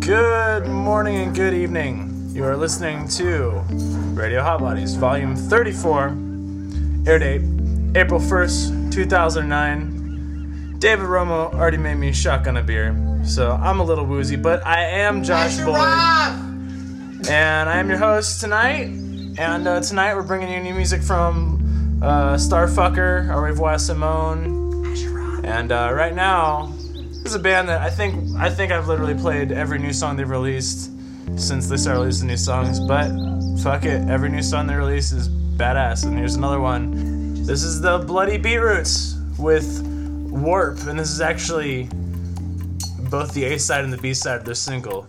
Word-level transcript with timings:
Good 0.00 0.66
morning 0.66 1.16
and 1.16 1.34
good 1.34 1.52
evening. 1.52 2.30
You 2.32 2.44
are 2.44 2.56
listening 2.56 3.06
to 3.08 3.50
Radio 4.14 4.42
Hot 4.42 4.58
Bodies, 4.60 4.94
Volume 4.94 5.36
34, 5.36 6.16
air 7.06 7.18
date 7.18 7.42
April 7.94 8.18
1st, 8.18 8.92
2009. 8.92 10.76
David 10.78 11.04
Romo 11.04 11.52
already 11.52 11.76
made 11.76 11.96
me 11.96 12.12
shotgun 12.12 12.56
a 12.56 12.62
beer, 12.62 12.96
so 13.24 13.52
I'm 13.52 13.78
a 13.80 13.84
little 13.84 14.06
woozy, 14.06 14.36
but 14.36 14.66
I 14.66 14.84
am 14.84 15.22
Josh 15.22 15.58
Boyd. 15.58 15.76
And 17.28 17.68
I 17.68 17.76
am 17.76 17.90
your 17.90 17.98
host 17.98 18.40
tonight. 18.40 18.86
And 19.38 19.68
uh, 19.68 19.82
tonight 19.82 20.14
we're 20.14 20.22
bringing 20.22 20.50
you 20.50 20.60
new 20.60 20.74
music 20.74 21.02
from 21.02 22.00
uh, 22.02 22.36
Starfucker, 22.36 23.30
Au 23.34 23.38
revoir 23.38 23.78
Simone. 23.78 25.44
And 25.44 25.70
uh, 25.70 25.90
right 25.92 26.14
now, 26.14 26.72
this 27.22 27.32
is 27.32 27.34
a 27.34 27.38
band 27.38 27.68
that 27.68 27.82
I 27.82 27.90
think 27.90 28.36
I 28.36 28.48
think 28.48 28.72
I've 28.72 28.88
literally 28.88 29.14
played 29.14 29.52
every 29.52 29.78
new 29.78 29.92
song 29.92 30.16
they've 30.16 30.28
released 30.28 30.90
since 31.36 31.68
they 31.68 31.76
started 31.76 32.00
releasing 32.00 32.28
new 32.28 32.36
songs. 32.36 32.80
But 32.80 33.10
fuck 33.62 33.84
it, 33.84 34.08
every 34.08 34.30
new 34.30 34.42
song 34.42 34.66
they 34.66 34.74
release 34.74 35.12
is 35.12 35.28
badass. 35.28 36.04
And 36.06 36.16
here's 36.16 36.36
another 36.36 36.60
one. 36.60 37.34
This 37.44 37.62
is 37.62 37.80
the 37.80 37.98
Bloody 37.98 38.38
Beetroots 38.38 39.16
with 39.38 39.82
Warp, 40.30 40.86
and 40.86 40.98
this 40.98 41.10
is 41.10 41.20
actually 41.20 41.88
both 43.10 43.34
the 43.34 43.44
A 43.44 43.58
side 43.58 43.84
and 43.84 43.92
the 43.92 43.98
B 43.98 44.14
side 44.14 44.38
of 44.38 44.44
their 44.44 44.54
single, 44.54 45.06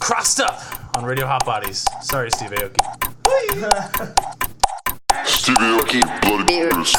Crossed 0.00 0.40
Up 0.40 0.60
on 0.96 1.04
Radio 1.04 1.26
Hot 1.26 1.44
Bodies. 1.44 1.86
Sorry, 2.00 2.30
Steve 2.30 2.50
Aoki. 2.50 2.78
Stevie 5.26 5.58
Aoki, 5.58 6.22
Bloody 6.22 6.44
Beers. 6.44 6.94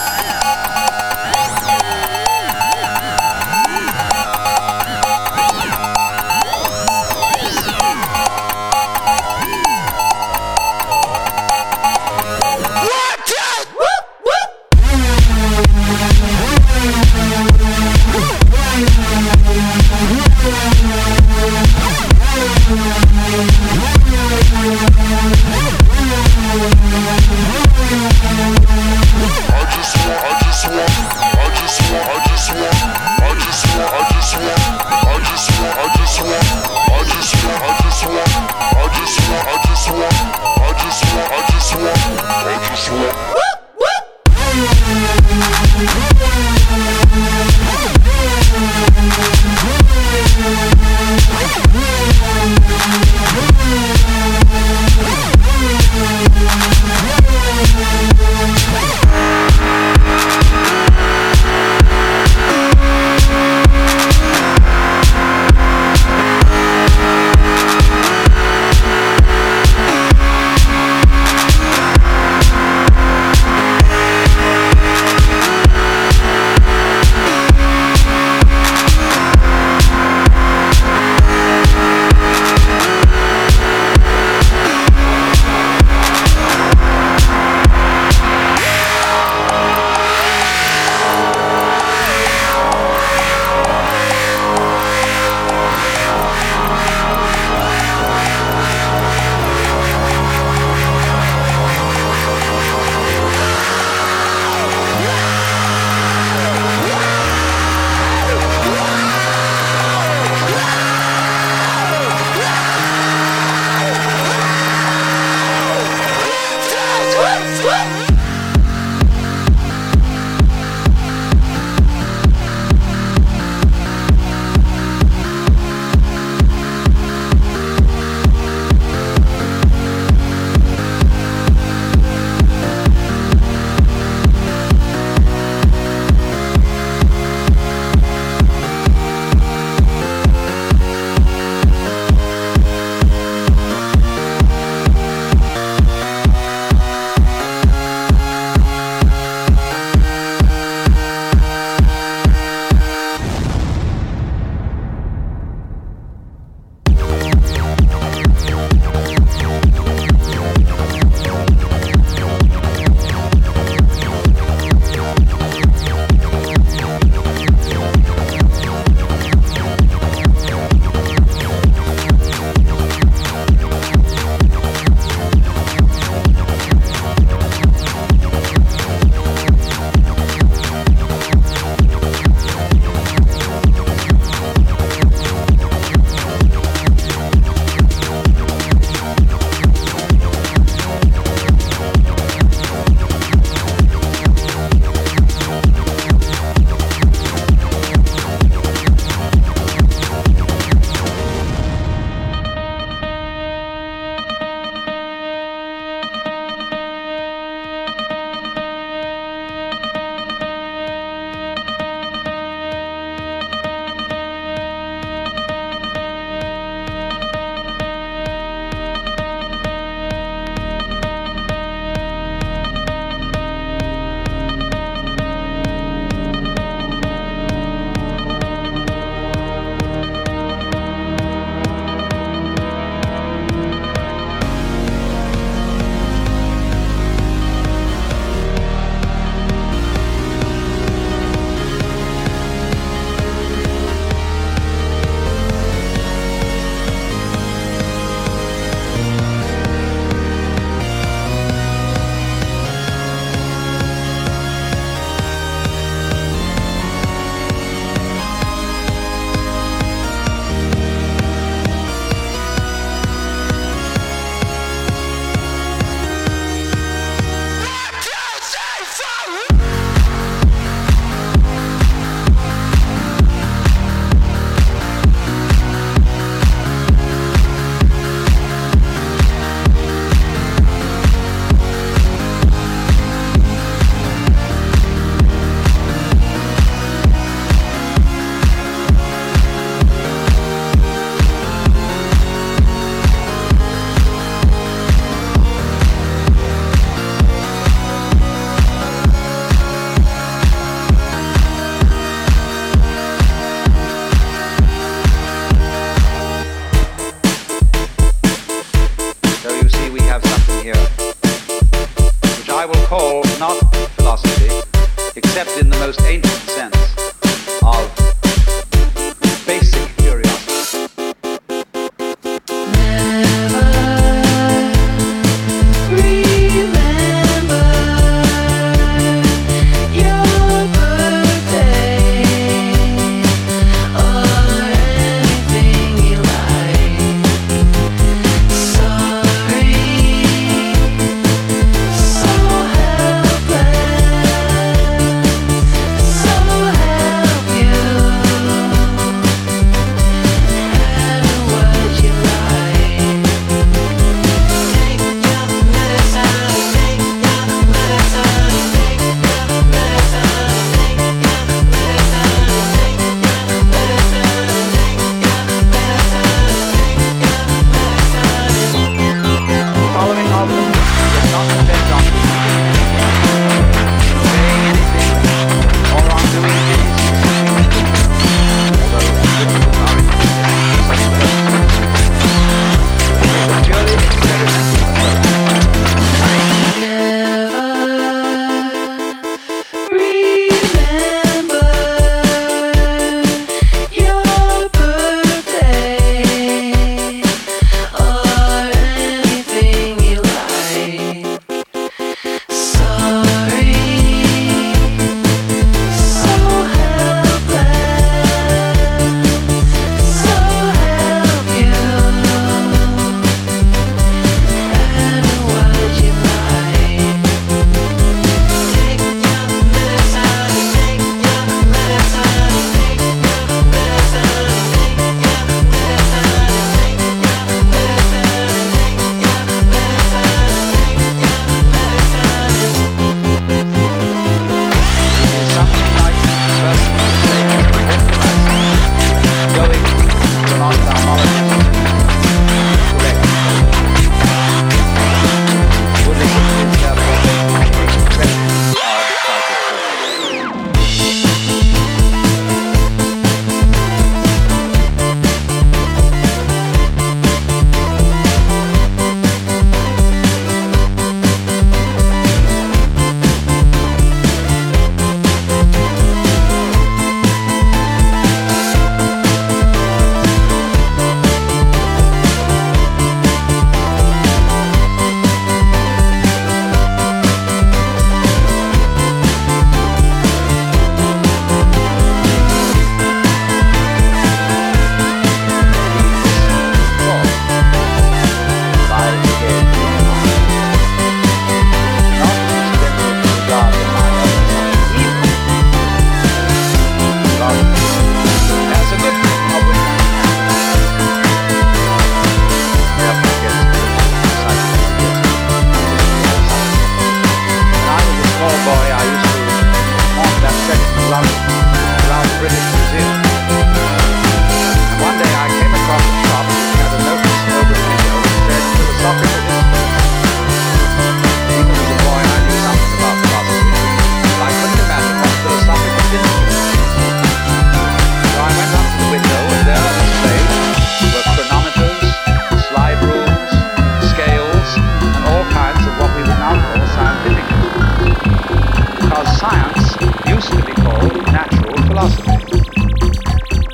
to 540.50 540.66
be 540.66 540.74
called 540.74 541.16
natural 541.28 541.78
philosophy. 541.88 542.38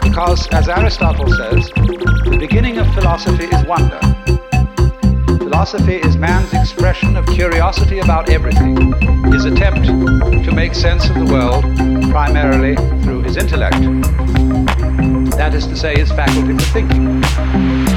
Because, 0.01 0.47
as 0.49 0.67
Aristotle 0.67 1.27
says, 1.27 1.69
the 1.69 2.38
beginning 2.39 2.77
of 2.77 2.93
philosophy 2.93 3.45
is 3.45 3.65
wonder. 3.65 3.99
Philosophy 5.38 5.95
is 5.95 6.17
man's 6.17 6.53
expression 6.53 7.15
of 7.15 7.25
curiosity 7.27 7.99
about 7.99 8.29
everything, 8.29 8.93
his 9.31 9.45
attempt 9.45 9.85
to 9.85 10.51
make 10.51 10.73
sense 10.73 11.09
of 11.09 11.15
the 11.15 11.25
world 11.25 11.63
primarily 12.11 12.75
through 13.03 13.23
his 13.23 13.38
intellect. 13.38 13.81
That 15.38 15.53
is 15.53 15.65
to 15.67 15.75
say, 15.75 15.97
his 15.97 16.11
faculty 16.11 16.53
for 16.53 16.71
thinking. 16.71 17.88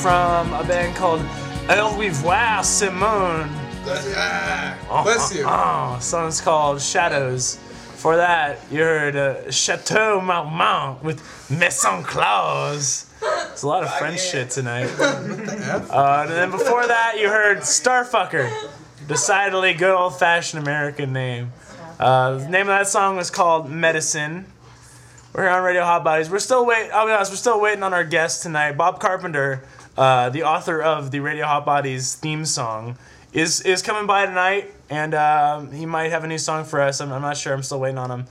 From 0.00 0.54
a 0.54 0.64
band 0.64 0.96
called 0.96 1.20
El 1.68 1.94
Revoir 1.98 2.64
Simone. 2.64 3.50
Bless 3.84 5.34
you. 5.34 5.44
Oh, 5.46 5.98
song's 6.00 6.40
called 6.40 6.80
Shadows. 6.80 7.56
For 7.96 8.16
that, 8.16 8.60
you 8.70 8.80
heard 8.80 9.14
uh, 9.14 9.50
Chateau 9.50 10.22
Marmont 10.22 11.04
with 11.04 11.20
Maison 11.50 12.02
Claus. 12.02 13.12
It's 13.52 13.62
a 13.62 13.68
lot 13.68 13.82
of 13.82 13.92
French 13.98 14.20
shit 14.22 14.48
tonight. 14.48 14.88
Uh, 14.98 16.24
and 16.26 16.30
then 16.30 16.50
before 16.50 16.86
that, 16.86 17.16
you 17.18 17.28
heard 17.28 17.58
Starfucker. 17.58 18.50
Decidedly 19.06 19.74
good 19.74 19.94
old 19.94 20.18
fashioned 20.18 20.62
American 20.62 21.12
name. 21.12 21.52
Uh, 21.98 22.38
the 22.38 22.48
name 22.48 22.62
of 22.62 22.78
that 22.78 22.86
song 22.88 23.16
was 23.16 23.30
called 23.30 23.68
Medicine. 23.68 24.46
We're 25.34 25.42
here 25.42 25.50
on 25.50 25.62
Radio 25.62 25.84
Hot 25.84 26.02
Bodies. 26.02 26.30
We're 26.30 26.38
still 26.38 26.64
wait. 26.64 26.90
I'll 26.90 27.04
be 27.06 27.12
honest. 27.12 27.30
We're 27.32 27.36
still 27.36 27.60
waiting 27.60 27.82
on 27.82 27.92
our 27.92 28.04
guest 28.04 28.42
tonight, 28.42 28.72
Bob 28.78 28.98
Carpenter, 28.98 29.62
uh, 30.00 30.30
the 30.30 30.44
author 30.44 30.80
of 30.80 31.10
the 31.10 31.20
Radio 31.20 31.44
Hot 31.44 31.66
Bodies 31.66 32.14
theme 32.14 32.46
song, 32.46 32.96
is 33.34 33.60
is 33.60 33.82
coming 33.82 34.06
by 34.06 34.24
tonight, 34.24 34.72
and 34.88 35.14
um, 35.14 35.70
he 35.72 35.84
might 35.84 36.10
have 36.10 36.24
a 36.24 36.26
new 36.26 36.38
song 36.38 36.64
for 36.64 36.80
us. 36.80 37.02
I'm, 37.02 37.12
I'm 37.12 37.20
not 37.20 37.36
sure. 37.36 37.52
I'm 37.52 37.62
still 37.62 37.80
waiting 37.80 37.98
on 37.98 38.10
him. 38.10 38.24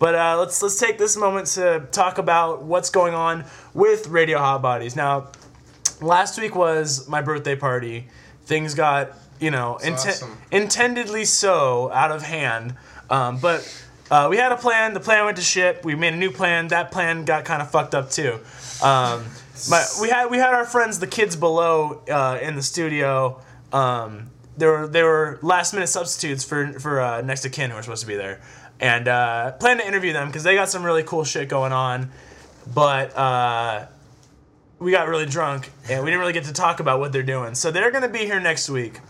But 0.00 0.16
uh, 0.16 0.36
let's 0.40 0.60
let's 0.60 0.80
take 0.80 0.98
this 0.98 1.16
moment 1.16 1.46
to 1.54 1.86
talk 1.92 2.18
about 2.18 2.64
what's 2.64 2.90
going 2.90 3.14
on 3.14 3.44
with 3.72 4.08
Radio 4.08 4.38
Hot 4.38 4.62
Bodies. 4.62 4.96
Now, 4.96 5.28
last 6.00 6.40
week 6.40 6.56
was 6.56 7.08
my 7.08 7.22
birthday 7.22 7.54
party. 7.54 8.08
Things 8.46 8.74
got 8.74 9.12
you 9.38 9.52
know 9.52 9.78
inten- 9.80 10.08
awesome. 10.08 10.38
intendedly 10.50 11.24
so 11.24 11.88
out 11.92 12.10
of 12.10 12.22
hand, 12.22 12.74
um, 13.08 13.38
but. 13.38 13.78
Uh, 14.10 14.28
we 14.28 14.36
had 14.36 14.52
a 14.52 14.56
plan. 14.58 14.92
The 14.92 15.00
plan 15.00 15.24
went 15.24 15.38
to 15.38 15.42
shit. 15.42 15.82
We 15.86 15.94
made 15.94 16.12
a 16.12 16.16
new 16.18 16.30
plan. 16.30 16.68
That 16.68 16.90
plan 16.90 17.24
got 17.24 17.46
kind 17.46 17.62
of 17.62 17.70
fucked 17.70 17.94
up 17.94 18.10
too. 18.10 18.40
Um, 18.82 19.24
but 19.70 19.86
we 20.00 20.08
had 20.08 20.30
we 20.30 20.38
had 20.38 20.54
our 20.54 20.64
friends, 20.64 20.98
the 20.98 21.06
kids 21.06 21.36
below, 21.36 22.02
uh, 22.10 22.38
in 22.40 22.56
the 22.56 22.62
studio. 22.62 23.40
Um, 23.72 24.30
they 24.56 24.66
were 24.66 24.86
they 24.86 25.02
were 25.02 25.38
last 25.42 25.72
minute 25.72 25.88
substitutes 25.88 26.44
for 26.44 26.78
for 26.78 27.00
uh, 27.00 27.20
next 27.22 27.42
to 27.42 27.50
kin 27.50 27.70
who 27.70 27.76
were 27.76 27.82
supposed 27.82 28.02
to 28.02 28.06
be 28.06 28.16
there, 28.16 28.40
and 28.80 29.08
uh, 29.08 29.52
plan 29.52 29.78
to 29.78 29.86
interview 29.86 30.12
them 30.12 30.28
because 30.28 30.42
they 30.42 30.54
got 30.54 30.68
some 30.68 30.82
really 30.84 31.02
cool 31.02 31.24
shit 31.24 31.48
going 31.48 31.72
on. 31.72 32.10
But 32.72 33.16
uh, 33.16 33.86
we 34.78 34.90
got 34.90 35.08
really 35.08 35.26
drunk 35.26 35.70
and 35.88 36.04
we 36.04 36.10
didn't 36.10 36.20
really 36.20 36.32
get 36.32 36.44
to 36.44 36.52
talk 36.52 36.80
about 36.80 36.98
what 37.00 37.12
they're 37.12 37.22
doing. 37.22 37.54
So 37.54 37.70
they're 37.70 37.90
gonna 37.90 38.08
be 38.08 38.20
here 38.20 38.40
next 38.40 38.68
week. 38.68 39.00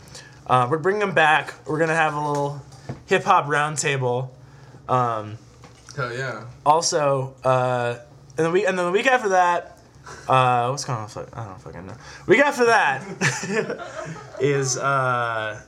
Uh, 0.47 0.69
we're 0.71 0.79
bringing 0.79 1.01
them 1.01 1.15
back. 1.15 1.55
We're 1.67 1.79
gonna 1.79 1.95
have 1.95 2.15
a 2.15 2.29
little 2.29 2.63
hip 3.07 3.25
hop 3.25 3.47
roundtable. 3.47 4.31
Um, 4.89 5.39
Hell 5.97 6.13
yeah. 6.13 6.45
also, 6.65 7.35
uh, 7.45 7.99
and 8.37 8.47
the 8.47 8.51
week 8.51 8.65
and 8.67 8.79
then 8.79 8.87
the 8.87 8.93
week 8.93 9.07
after 9.07 9.31
that, 9.31 9.79
uh, 10.29 10.69
what's 10.69 10.85
going 10.85 10.99
on? 10.99 11.09
Fuck- 11.09 11.37
I 11.37 11.45
don't 11.47 11.61
fucking 11.61 11.87
know. 11.87 11.95
Week 12.27 12.41
after 12.41 12.67
that 12.67 13.03
is 14.41 14.77
uh, 14.79 15.61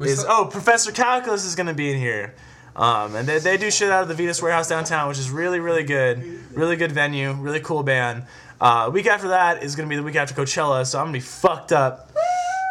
is 0.00 0.20
still- 0.20 0.32
oh 0.32 0.44
Professor 0.46 0.92
Calculus 0.92 1.44
is 1.44 1.54
gonna 1.54 1.74
be 1.74 1.92
in 1.92 1.98
here. 1.98 2.34
Um, 2.76 3.16
and 3.16 3.28
they, 3.28 3.40
they 3.40 3.56
do 3.56 3.70
shit 3.70 3.90
out 3.90 4.02
of 4.02 4.08
the 4.08 4.14
Venus 4.14 4.40
Warehouse 4.40 4.68
downtown, 4.68 5.08
which 5.08 5.18
is 5.18 5.28
really, 5.28 5.58
really 5.58 5.82
good. 5.82 6.22
Really 6.54 6.76
good 6.76 6.92
venue, 6.92 7.32
really 7.32 7.60
cool 7.60 7.82
band. 7.82 8.24
Uh, 8.60 8.90
week 8.92 9.06
after 9.06 9.28
that 9.28 9.62
is 9.62 9.74
gonna 9.76 9.88
be 9.88 9.96
the 9.96 10.02
week 10.02 10.16
after 10.16 10.34
Coachella, 10.34 10.86
so 10.86 10.98
I'm 10.98 11.06
gonna 11.06 11.14
be 11.14 11.20
fucked 11.20 11.72
up. 11.72 12.10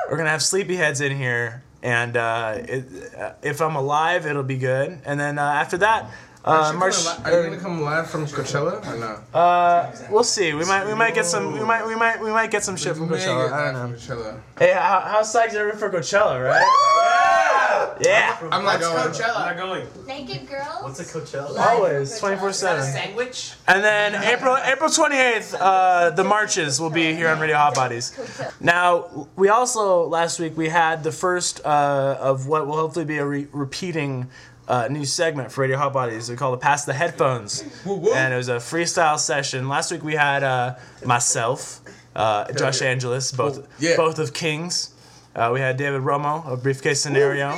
We're 0.09 0.17
gonna 0.17 0.29
have 0.29 0.39
sleepyheads 0.41 1.01
in 1.05 1.15
here, 1.15 1.63
and 1.83 2.15
uh, 2.17 2.55
it, 2.59 2.85
uh, 3.17 3.33
if 3.43 3.61
I'm 3.61 3.75
alive, 3.75 4.25
it'll 4.25 4.41
be 4.43 4.57
good. 4.57 4.99
And 5.05 5.19
then 5.19 5.37
uh, 5.37 5.43
after 5.43 5.77
that, 5.79 6.09
uh, 6.45 6.49
Are 6.51 6.73
you 6.73 6.79
March. 6.79 7.03
gonna 7.03 7.17
li- 7.19 7.23
Are 7.33 7.43
you 7.43 7.49
gonna 7.49 7.61
come 7.61 7.81
live 7.81 8.09
from 8.09 8.25
Coachella 8.25 8.85
or 8.87 8.97
no? 8.97 9.37
Uh, 9.37 9.91
we'll 10.09 10.23
see. 10.23 10.53
We 10.53 10.65
might, 10.65 10.85
we 10.87 10.93
might 10.95 11.13
get 11.13 11.25
some. 11.25 11.53
We 11.53 11.63
might, 11.63 11.85
we 11.85 11.95
might, 11.95 12.19
we 12.21 12.31
might 12.31 12.49
get 12.49 12.63
some 12.63 12.75
shit 12.77 12.95
from 12.95 13.09
May 13.09 13.17
Coachella. 13.17 13.51
I 13.51 13.71
don't 13.71 13.91
know. 13.91 13.97
from 13.97 14.17
Coachella. 14.17 14.39
Hey, 14.57 14.71
how, 14.73 15.01
how 15.01 15.21
psyched 15.21 15.53
are 15.59 15.67
you 15.67 15.73
for 15.73 15.89
Coachella, 15.89 16.43
right? 16.43 16.59
Yeah. 16.61 17.95
Yeah. 18.01 18.37
I'm 18.51 18.63
not 18.63 18.79
going. 18.79 19.11
Not 19.19 19.57
going. 19.57 19.87
Naked 20.07 20.47
girls? 20.47 20.83
What's 20.83 20.99
a 21.01 21.03
Coachella? 21.03 21.57
Always, 21.59 22.17
twenty 22.19 22.37
four 22.37 22.53
seven. 22.53 22.83
Sandwich? 22.83 23.53
And 23.67 23.83
then 23.83 24.15
April 24.23 24.55
April 24.63 24.89
28th, 24.89 25.55
uh, 25.59 26.09
the 26.11 26.23
marches 26.23 26.79
will 26.79 26.89
be 26.89 27.13
here 27.13 27.27
on 27.29 27.39
Radio 27.39 27.57
Hot 27.57 27.75
Bodies. 27.75 28.17
Now, 28.61 29.27
we 29.35 29.49
also, 29.49 30.05
last 30.07 30.39
week, 30.39 30.55
we 30.57 30.69
had 30.69 31.03
the 31.03 31.11
first 31.11 31.63
uh, 31.65 32.17
of 32.19 32.47
what 32.47 32.65
will 32.67 32.75
hopefully 32.77 33.05
be 33.05 33.17
a 33.17 33.25
re- 33.25 33.47
repeating 33.51 34.27
uh, 34.69 34.87
new 34.89 35.03
segment 35.03 35.51
for 35.51 35.61
Radio 35.61 35.77
Hot 35.77 35.91
Bodies. 35.91 36.29
We 36.29 36.35
call 36.37 36.53
it 36.53 36.61
Pass 36.61 36.85
the 36.85 36.93
Headphones. 36.93 37.63
And 37.85 38.33
it 38.33 38.37
was 38.37 38.47
a 38.49 38.57
freestyle 38.57 39.19
session. 39.19 39.67
Last 39.67 39.91
week 39.91 40.03
we 40.03 40.13
had 40.15 40.43
uh, 40.43 40.75
myself, 41.05 41.81
uh, 42.15 42.51
Josh 42.53 42.81
yeah. 42.81 42.87
Angeles, 42.89 43.31
both, 43.31 43.59
Oh, 43.59 43.67
yeah. 43.79 43.95
both 43.97 44.19
of 44.19 44.33
Kings. 44.33 44.93
Uh, 45.35 45.51
we 45.53 45.59
had 45.59 45.75
David 45.77 46.01
Romo 46.01 46.45
of 46.45 46.63
Briefcase 46.63 47.01
Scenario. 47.01 47.57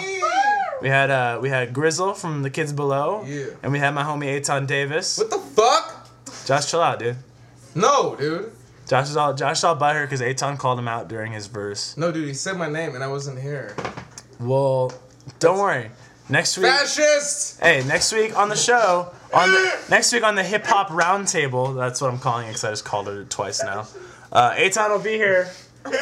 We 0.81 0.89
had 0.89 1.11
uh, 1.11 1.37
we 1.41 1.49
had 1.49 1.73
Grizzle 1.73 2.13
from 2.15 2.41
the 2.41 2.49
Kids 2.49 2.73
Below. 2.73 3.23
Yeah. 3.25 3.45
And 3.61 3.71
we 3.71 3.77
had 3.79 3.91
my 3.93 4.03
homie 4.03 4.35
Aton 4.37 4.65
Davis. 4.65 5.17
What 5.17 5.29
the 5.29 5.37
fuck? 5.37 6.09
Josh, 6.45 6.71
chill 6.71 6.81
out, 6.81 6.97
dude. 6.99 7.17
No, 7.75 8.15
dude. 8.15 8.51
Josh 8.87 9.09
is 9.09 9.15
all 9.15 9.33
Josh 9.33 9.59
is 9.59 9.63
all 9.63 9.77
butthurt 9.77 10.05
because 10.05 10.21
Aton 10.21 10.57
called 10.57 10.79
him 10.79 10.87
out 10.87 11.07
during 11.07 11.31
his 11.31 11.47
verse. 11.47 11.95
No, 11.97 12.11
dude. 12.11 12.27
He 12.27 12.33
said 12.33 12.57
my 12.57 12.67
name 12.67 12.95
and 12.95 13.03
I 13.03 13.07
wasn't 13.07 13.39
here. 13.39 13.75
Well, 14.39 14.91
don't 15.39 15.59
worry. 15.59 15.91
Next 16.31 16.57
week, 16.57 16.67
Fascist. 16.67 17.59
hey, 17.61 17.83
next 17.83 18.13
week 18.13 18.37
on 18.37 18.47
the 18.47 18.55
show, 18.55 19.11
on 19.33 19.51
the 19.51 19.79
next 19.89 20.13
week 20.13 20.23
on 20.23 20.35
the 20.35 20.43
hip 20.43 20.65
hop 20.65 20.87
roundtable. 20.87 21.75
That's 21.75 21.99
what 21.99 22.09
I'm 22.11 22.19
calling 22.19 22.45
it 22.45 22.51
because 22.51 22.63
I 22.63 22.69
just 22.69 22.85
called 22.85 23.09
it 23.09 23.29
twice 23.29 23.61
now. 23.61 23.85
Uh, 24.31 24.53
Aton 24.55 24.91
will 24.91 24.99
be 24.99 25.13
here. 25.17 25.49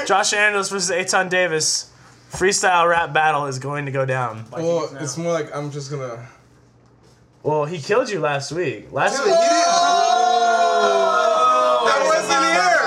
Josh 0.05 0.33
Angeles 0.33 0.69
versus 0.69 0.91
Aton 0.91 1.29
Davis. 1.29 1.91
Freestyle 2.31 2.87
rap 2.87 3.11
battle 3.11 3.47
is 3.47 3.57
going 3.57 3.87
to 3.87 3.91
go 3.91 4.05
down. 4.05 4.45
Well, 4.51 4.95
it's 4.99 5.17
more 5.17 5.31
like 5.33 5.49
I'm 5.55 5.71
just 5.71 5.89
gonna. 5.89 6.27
Well, 7.41 7.65
he 7.65 7.79
killed 7.79 8.09
you 8.11 8.19
last 8.19 8.51
week. 8.51 8.91
Last 8.91 9.17
Dude, 9.17 9.25
week, 9.25 9.33
he. 9.33 9.39
I 11.89 12.01
wasn't 12.05 12.45
here. 12.45 12.83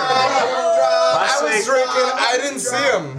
last 1.18 1.42
I 1.42 1.44
was 1.44 1.54
week. 1.56 1.64
drinking. 1.64 2.12
I 2.14 2.38
didn't 2.40 2.60
see 2.60 2.76
him. 2.76 3.18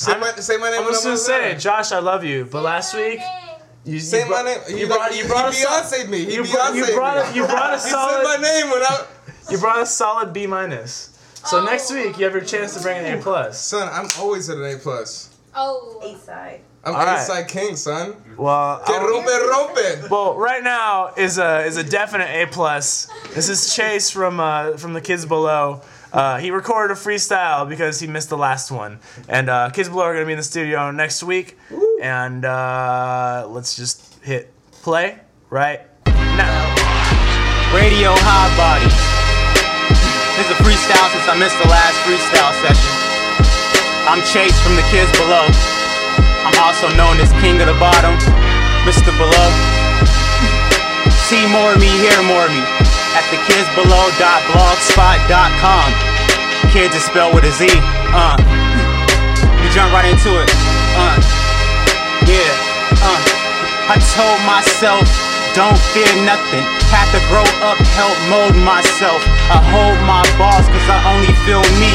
Say 0.00 0.18
my, 0.18 0.32
say 0.36 0.56
my 0.56 0.70
name. 0.70 0.80
I'm 0.80 0.86
just 0.88 1.04
I'm 1.04 1.10
gonna 1.10 1.18
say, 1.18 1.40
there. 1.50 1.58
Josh, 1.58 1.92
I 1.92 1.98
love 1.98 2.24
you. 2.24 2.46
But 2.50 2.62
last 2.62 2.94
week, 2.94 3.20
you, 3.84 3.94
you 3.94 4.00
Say 4.00 4.26
my 4.26 4.42
name. 4.42 4.58
You 4.78 4.86
brought 4.86 5.14
you 5.14 5.26
brought 5.26 5.52
he 5.52 5.60
a 5.62 5.64
sol- 5.66 5.82
Beyonce 5.82 6.08
me. 6.08 6.24
He 6.24 6.34
you 6.36 6.44
brought 6.44 6.74
you 6.74 6.86
brought 6.94 7.16
me. 7.26 7.32
a, 7.32 7.34
you 7.34 7.46
brought 7.46 7.74
a 7.74 7.76
He 7.76 7.80
said 7.80 7.92
my 7.92 8.22
solid 8.22 8.40
name 8.40 8.70
without. 8.70 9.08
you 9.50 9.58
brought 9.58 9.82
a 9.82 9.86
solid 9.86 10.32
B 10.32 10.46
minus. 10.46 11.08
So 11.44 11.62
next 11.64 11.92
week 11.92 12.16
you 12.18 12.24
have 12.24 12.32
your 12.32 12.44
chance 12.44 12.74
to 12.76 12.80
bring 12.82 13.04
an 13.04 13.18
A 13.18 13.22
plus. 13.22 13.62
Son, 13.62 13.88
I'm 13.92 14.08
always 14.18 14.48
at 14.48 14.56
an 14.56 14.64
A 14.64 14.78
plus. 14.78 15.36
Oh. 15.54 16.00
East 16.06 16.24
side. 16.24 16.60
I'm 16.82 16.94
All 16.94 17.04
right. 17.04 17.18
A-side 17.20 17.46
king, 17.48 17.76
son. 17.76 18.16
Well, 18.38 18.82
Que 18.86 18.94
I- 18.94 18.98
rompe, 19.00 19.26
rompe. 19.52 20.08
well, 20.10 20.34
right 20.34 20.62
now 20.64 21.12
is 21.14 21.36
a 21.36 21.62
is 21.66 21.76
a 21.76 21.84
definite 21.84 22.30
A 22.30 22.46
plus. 22.46 23.06
This 23.34 23.50
is 23.50 23.74
Chase 23.74 24.08
from 24.10 24.40
uh, 24.40 24.78
from 24.78 24.94
the 24.94 25.02
Kids 25.02 25.26
Below. 25.26 25.82
Uh, 26.12 26.38
he 26.38 26.50
recorded 26.50 26.96
a 26.96 26.98
freestyle 26.98 27.68
because 27.68 28.00
he 28.00 28.06
missed 28.06 28.30
the 28.30 28.36
last 28.36 28.70
one, 28.70 28.98
and 29.28 29.48
uh, 29.48 29.70
Kids 29.70 29.88
Below 29.88 30.04
are 30.04 30.14
gonna 30.14 30.26
be 30.26 30.32
in 30.32 30.38
the 30.38 30.44
studio 30.44 30.90
next 30.90 31.22
week. 31.22 31.56
And 32.02 32.44
uh, 32.44 33.46
let's 33.48 33.76
just 33.76 34.18
hit 34.22 34.52
play 34.82 35.18
right 35.50 35.82
now. 36.06 36.74
Radio 37.70 38.10
High 38.18 38.50
Body. 38.58 38.90
This 40.34 40.50
is 40.50 40.56
a 40.56 40.58
freestyle 40.66 41.06
since 41.14 41.28
I 41.30 41.38
missed 41.38 41.58
the 41.62 41.68
last 41.70 41.94
freestyle 42.02 42.54
session. 42.58 42.90
I'm 44.10 44.18
Chase 44.26 44.56
from 44.66 44.74
the 44.74 44.86
Kids 44.90 45.12
Below. 45.14 45.46
I'm 46.42 46.58
also 46.58 46.90
known 46.98 47.22
as 47.22 47.30
King 47.38 47.60
of 47.60 47.70
the 47.70 47.78
Bottom, 47.78 48.18
Mr. 48.82 49.14
Below. 49.14 49.48
See 51.30 51.46
more 51.46 51.74
of 51.74 51.78
me, 51.78 51.86
hear 52.02 52.18
more 52.26 52.46
of 52.46 52.50
me 52.50 52.89
at 53.16 53.24
thekidsbelow.blogspot.com. 53.32 55.88
Kids 56.70 56.94
is 56.94 57.02
spelled 57.04 57.34
with 57.34 57.44
a 57.44 57.50
Z. 57.50 57.66
Uh. 58.14 58.36
We 59.60 59.68
jump 59.74 59.92
right 59.92 60.06
into 60.06 60.38
it. 60.38 60.48
Uh. 60.94 61.18
Yeah. 62.26 62.54
Uh. 63.02 63.18
I 63.90 63.98
told 64.14 64.38
myself, 64.46 65.02
don't 65.54 65.78
fear 65.90 66.06
nothing. 66.22 66.62
Had 66.94 67.10
to 67.10 67.18
grow 67.26 67.42
up, 67.66 67.78
help 67.98 68.14
mold 68.30 68.54
myself. 68.62 69.18
I 69.50 69.58
hold 69.74 69.98
my 70.06 70.22
balls 70.38 70.70
cause 70.70 70.86
I 70.86 71.02
only 71.10 71.34
feel 71.42 71.66
me. 71.82 71.90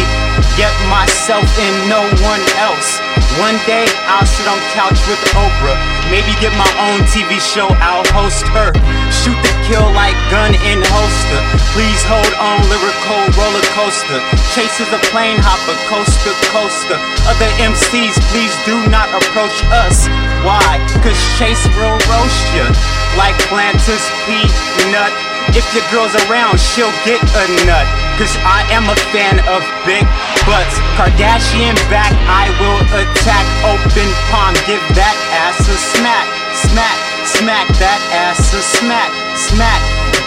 Get 0.55 0.71
myself 0.87 1.45
and 1.59 1.75
no 1.89 2.01
one 2.23 2.43
else. 2.59 2.99
One 3.39 3.59
day 3.67 3.83
I'll 4.07 4.23
sit 4.23 4.47
on 4.47 4.55
couch 4.71 4.95
with 5.11 5.19
Oprah. 5.35 5.75
Maybe 6.07 6.31
get 6.39 6.55
my 6.55 6.69
own 6.79 7.03
TV 7.11 7.35
show, 7.41 7.67
I'll 7.83 8.07
host 8.15 8.47
her. 8.55 8.71
Shoot 9.11 9.35
the 9.43 9.53
kill 9.67 9.83
like 9.91 10.15
gun 10.31 10.55
in 10.63 10.79
holster. 10.95 11.41
Please 11.75 11.99
hold 12.07 12.31
on, 12.39 12.63
lyrical 12.71 13.21
roller 13.35 13.65
coaster. 13.75 14.23
Chases 14.55 14.87
a 14.95 15.01
plane 15.11 15.35
hopper, 15.43 15.75
coaster 15.91 16.35
coaster. 16.55 16.95
Other 17.27 17.51
MCs, 17.59 18.15
please 18.31 18.55
do 18.63 18.79
not 18.87 19.11
approach 19.11 19.59
us. 19.75 20.07
Why? 20.47 20.79
Cause 21.03 21.19
Chase 21.35 21.67
will 21.75 21.99
roast 22.07 22.45
ya. 22.55 22.71
Like 23.19 23.35
planters 23.51 24.05
peanut. 24.23 25.34
If 25.53 25.67
your 25.75 25.85
girl's 25.93 26.15
around, 26.25 26.57
she'll 26.57 26.93
get 27.05 27.21
a 27.21 27.45
nut. 27.69 27.85
Cause 28.17 28.33
I 28.41 28.63
am 28.71 28.87
a 28.87 28.97
fan 29.11 29.43
of 29.51 29.61
big 29.85 30.07
butts. 30.47 30.75
Kardashian 30.97 31.75
back, 31.91 32.15
I 32.25 32.49
will 32.57 32.81
attack. 32.95 33.45
Open 33.67 34.09
palm, 34.31 34.55
give 34.65 34.81
that 34.95 35.17
ass 35.35 35.59
a 35.67 35.77
smack. 35.93 36.25
Smack, 36.55 36.97
smack 37.27 37.67
that 37.77 38.01
ass 38.15 38.39
a 38.55 38.61
smack. 38.63 39.11
Smack, 39.35 39.81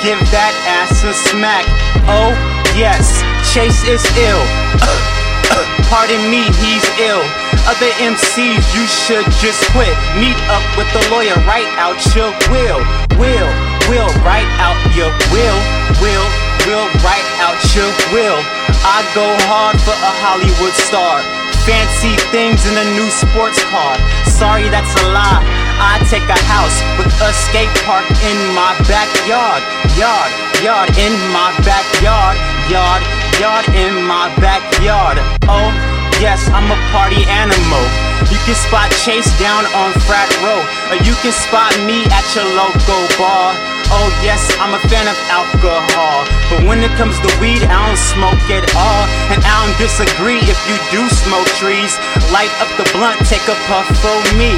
give 0.05 0.21
that 0.31 0.55
ass 0.69 1.03
a 1.03 1.15
smack. 1.33 1.65
Oh, 2.05 2.37
yes, 2.77 3.25
Chase 3.51 3.83
is 3.89 4.05
ill. 4.21 4.45
Pardon 5.89 6.21
me, 6.29 6.45
he's 6.61 6.85
ill. 7.01 7.25
Other 7.65 7.89
MCs, 8.01 8.65
you 8.77 8.85
should 8.85 9.25
just 9.41 9.65
quit. 9.73 9.97
Meet 10.21 10.37
up 10.53 10.65
with 10.77 10.89
the 10.93 11.01
lawyer, 11.09 11.37
write 11.49 11.69
out 11.81 11.97
your 12.13 12.33
will. 12.53 12.81
Will, 13.17 13.49
will, 13.89 14.09
write 14.23 14.49
out 14.61 14.79
your 14.95 15.11
will. 15.33 15.59
Will, 15.99 16.27
will, 16.69 16.87
write 17.03 17.29
out 17.41 17.59
your 17.75 17.91
will. 18.13 18.39
I 18.85 19.03
go 19.17 19.27
hard 19.49 19.81
for 19.83 19.97
a 19.97 20.13
Hollywood 20.23 20.77
star. 20.77 21.25
Fancy 21.67 22.17
things 22.33 22.65
in 22.65 22.77
a 22.77 22.87
new 22.97 23.09
sports 23.11 23.61
car. 23.69 23.97
Sorry, 24.25 24.69
that's 24.69 24.93
a 25.03 25.05
lie. 25.13 25.45
I 25.81 26.01
take 26.09 26.25
a 26.29 26.41
house 26.49 26.81
with 26.97 27.13
a 27.21 27.33
skate 27.33 27.73
park 27.85 28.07
in 28.25 28.39
my 28.57 28.73
backyard. 28.89 29.61
Yard, 29.97 30.31
yard, 30.65 30.89
in 30.97 31.13
my 31.33 31.53
backyard. 31.65 32.37
Yard, 32.73 33.03
yard, 33.41 33.65
in 33.77 34.05
my 34.05 34.33
backyard. 34.41 35.19
Oh, 35.49 35.88
yes, 36.21 36.51
I'm 36.51 36.67
a 36.71 36.79
party 36.91 37.23
animal. 37.31 37.85
You 38.31 38.39
can 38.45 38.59
spot 38.59 38.91
Chase 39.07 39.31
down 39.39 39.65
on 39.73 39.95
Frat 40.05 40.29
Row, 40.43 40.61
or 40.91 40.99
you 41.07 41.15
can 41.23 41.33
spot 41.33 41.71
me 41.87 42.05
at 42.11 42.27
your 42.35 42.47
local 42.59 43.03
bar. 43.17 43.55
Oh, 43.89 44.09
yes, 44.21 44.43
I'm 44.61 44.77
a 44.77 44.83
fan 44.91 45.09
of 45.09 45.17
alcohol. 45.33 46.29
But 46.53 46.61
when 46.69 46.85
it 46.85 46.93
comes 47.01 47.17
to 47.25 47.31
weed, 47.41 47.63
I 47.65 47.89
don't 47.89 47.97
smoke 47.97 48.45
at 48.53 48.67
all. 48.77 49.05
And 49.33 49.41
I 49.41 49.53
don't 49.65 49.79
disagree 49.81 50.45
if 50.45 50.59
you 50.69 50.77
do 50.93 51.03
smoke 51.09 51.49
trees. 51.57 51.97
Light 52.29 52.53
up 52.61 52.69
the 52.77 52.85
blunt, 52.93 53.17
take 53.25 53.47
a 53.49 53.57
puff 53.65 53.89
for 54.05 54.19
me. 54.37 54.53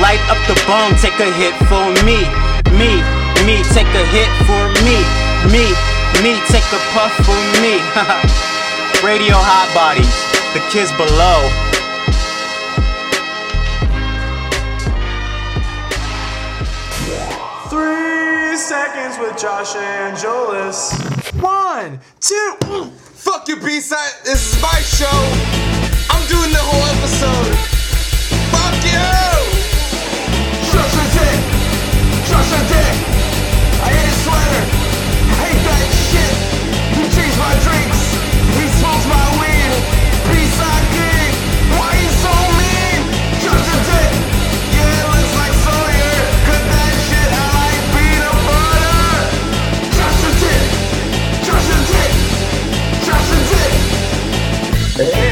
Light 0.00 0.22
up 0.32 0.40
the 0.48 0.56
bong, 0.64 0.96
take 0.96 1.18
a 1.20 1.28
hit 1.36 1.52
for 1.68 1.92
me. 2.08 2.24
Me, 2.72 3.04
me, 3.44 3.60
take 3.76 3.90
a 3.92 4.04
hit 4.14 4.30
for 4.48 4.64
me. 4.86 4.96
Me, 5.52 5.66
me, 6.24 6.40
take 6.48 6.66
a 6.72 6.80
puff 6.96 7.12
for 7.26 7.40
me. 7.60 7.76
Radio 9.02 9.34
Hot 9.34 9.72
Body, 9.72 10.04
the 10.52 10.60
kids 10.68 10.92
below. 10.92 11.48
Three 17.70 18.56
seconds 18.58 19.18
with 19.18 19.40
Josh 19.40 19.74
Angelis. 19.74 20.92
One, 21.40 21.98
two. 22.20 22.56
Mm. 22.60 22.90
Fuck 22.90 23.48
you, 23.48 23.56
B-side. 23.56 24.12
This 24.22 24.54
is 24.54 24.60
my 24.60 24.80
show. 24.80 25.06
I'm 26.10 26.26
doing 26.28 26.52
the 26.52 26.60
whole 26.60 26.84
episode. 26.98 27.56
Fuck 28.52 28.84
you! 28.84 29.49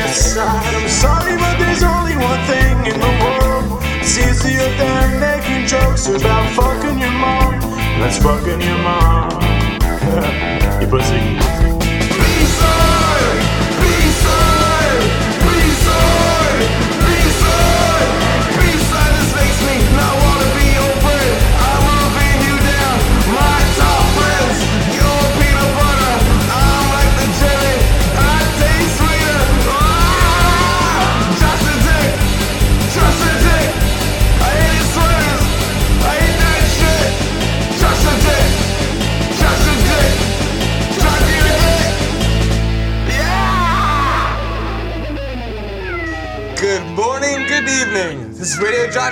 I'm 0.09 0.89
sorry, 0.89 1.37
but 1.37 1.59
there's 1.59 1.83
only 1.83 2.17
one 2.17 2.43
thing 2.47 2.87
in 2.87 2.99
the 2.99 3.13
world. 3.23 3.83
It's 4.01 4.17
easier 4.17 4.69
than 4.79 5.21
making 5.21 5.67
jokes 5.67 6.07
about 6.07 6.51
fucking 6.55 6.99
your 6.99 7.11
mom. 7.11 7.61
Let's 8.01 8.17
fucking 8.17 8.63
your 8.63 8.79
mom. 8.79 9.31
you 10.81 10.87
pussy. 10.87 11.68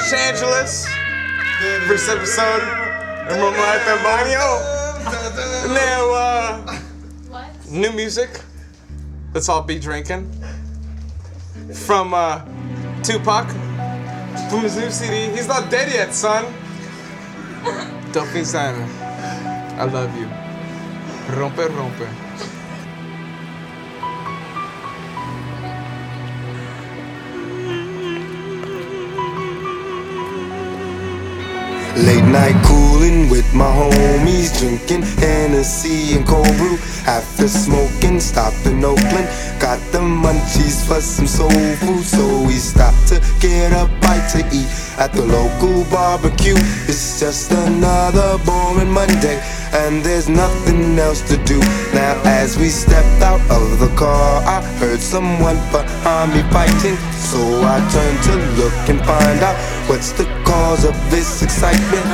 Josh 0.07 0.21
Angeles. 0.21 0.87
First 1.89 2.09
episode. 2.09 2.63
Remember 3.27 3.51
my 3.59 3.77
Banyo? 4.05 5.75
Now, 5.75 6.11
uh, 6.13 6.79
new 7.69 7.91
music. 7.91 8.41
Let's 9.35 9.49
all 9.49 9.63
be 9.63 9.81
drinking. 9.81 10.31
From 11.73 12.15
uh, 12.15 12.45
Tupac. 13.03 13.49
From 14.49 14.61
his 14.61 14.77
new 14.77 14.93
CD. 14.93 15.35
He's 15.35 15.49
not 15.49 15.73
dead 15.73 15.93
yet, 15.93 16.15
son. 16.15 16.45
Delphine 18.13 18.45
Simon. 18.45 18.89
I 19.77 19.85
love 19.91 20.17
you. 20.17 20.27
Rompe, 21.35 21.67
rompe. 21.67 22.26
Late 31.97 32.25
night 32.25 32.55
cooling 32.67 33.31
with 33.31 33.55
my 33.55 33.65
homies, 33.65 34.53
drinking 34.59 35.01
Hennessy 35.17 36.15
and 36.15 36.27
cold 36.27 36.55
brew. 36.59 36.77
After 37.07 37.49
smoking, 37.49 38.21
stopped 38.21 38.67
in 38.67 38.85
Oakland, 38.85 39.27
got 39.59 39.81
the 39.93 40.01
munchies 40.01 40.87
for 40.87 41.01
some 41.01 41.27
soul 41.27 41.49
food. 41.81 42.05
So 42.05 42.43
we 42.47 42.53
stopped 42.55 43.09
to 43.09 43.21
get 43.41 43.73
a 43.73 43.89
bite 44.03 44.29
to 44.33 44.45
eat 44.53 44.69
at 44.99 45.15
the 45.15 45.23
local 45.25 45.85
barbecue. 45.91 46.57
It's 46.87 47.19
just 47.19 47.51
another 47.51 48.37
boring 48.45 48.91
Monday, 48.93 49.41
and 49.85 50.03
there's 50.03 50.29
nothing 50.29 50.99
else 50.99 51.21
to 51.31 51.37
do. 51.45 51.59
Now, 51.93 52.15
as 52.25 52.57
we 52.59 52.69
stepped 52.69 53.23
out 53.23 53.41
of 53.51 53.79
the 53.79 53.93
car, 53.97 54.43
I 54.43 54.63
heard 54.79 55.01
someone 55.01 55.57
behind 55.71 56.33
me 56.35 56.43
fighting. 56.51 56.97
So 57.31 57.41
I 57.63 57.77
turned 57.93 58.21
to 58.29 58.35
look 58.61 58.77
and 58.89 59.01
find 59.05 59.41
out 59.43 59.57
what's 59.89 60.13
the 60.13 60.25
cause 60.45 60.85
of 60.85 60.95
this 61.11 61.43
excitement. 61.43 62.07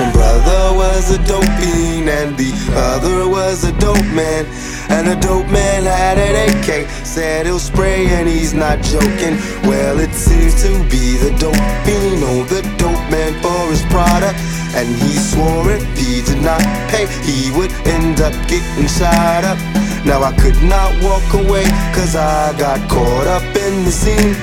One 0.00 0.12
brother 0.12 0.76
was 0.76 1.10
a 1.10 1.18
dope 1.24 1.52
fiend 1.58 2.08
and 2.08 2.36
the 2.36 2.52
other 2.74 3.28
was 3.28 3.64
a 3.64 3.72
dope 3.78 4.10
man. 4.12 4.44
And 4.90 5.06
the 5.08 5.16
dope 5.16 5.48
man 5.48 5.84
had 5.84 6.18
an 6.18 6.34
AK, 6.50 6.88
said 7.06 7.46
he'll 7.46 7.58
spray 7.58 8.06
and 8.08 8.28
he's 8.28 8.52
not 8.52 8.82
joking. 8.82 9.36
Well, 9.64 9.98
it 9.98 10.12
seems 10.12 10.62
to 10.62 10.72
be 10.90 11.16
the 11.16 11.34
dope 11.38 11.66
fiend 11.86 12.22
on 12.24 12.46
the 12.48 12.62
dope 12.78 13.06
man 13.10 13.32
for 13.40 13.70
his 13.70 13.82
product. 13.90 14.38
And 14.74 14.88
he 14.88 15.12
swore 15.12 15.70
if 15.70 15.82
he 15.98 16.22
did 16.22 16.42
not 16.42 16.62
pay, 16.88 17.06
he 17.22 17.50
would 17.56 17.72
end 17.86 18.20
up 18.20 18.32
getting 18.48 18.88
shot 18.88 19.44
up. 19.44 19.58
Now 20.04 20.22
I 20.22 20.32
could 20.36 20.60
not 20.62 20.90
walk 21.02 21.28
away, 21.34 21.64
cause 21.94 22.16
I 22.16 22.56
got 22.58 22.80
caught 22.88 23.26
up 23.26 23.44
in 23.56 23.84
the 23.84 23.92
scene. 23.92 24.34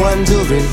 Wondering 0.00 0.64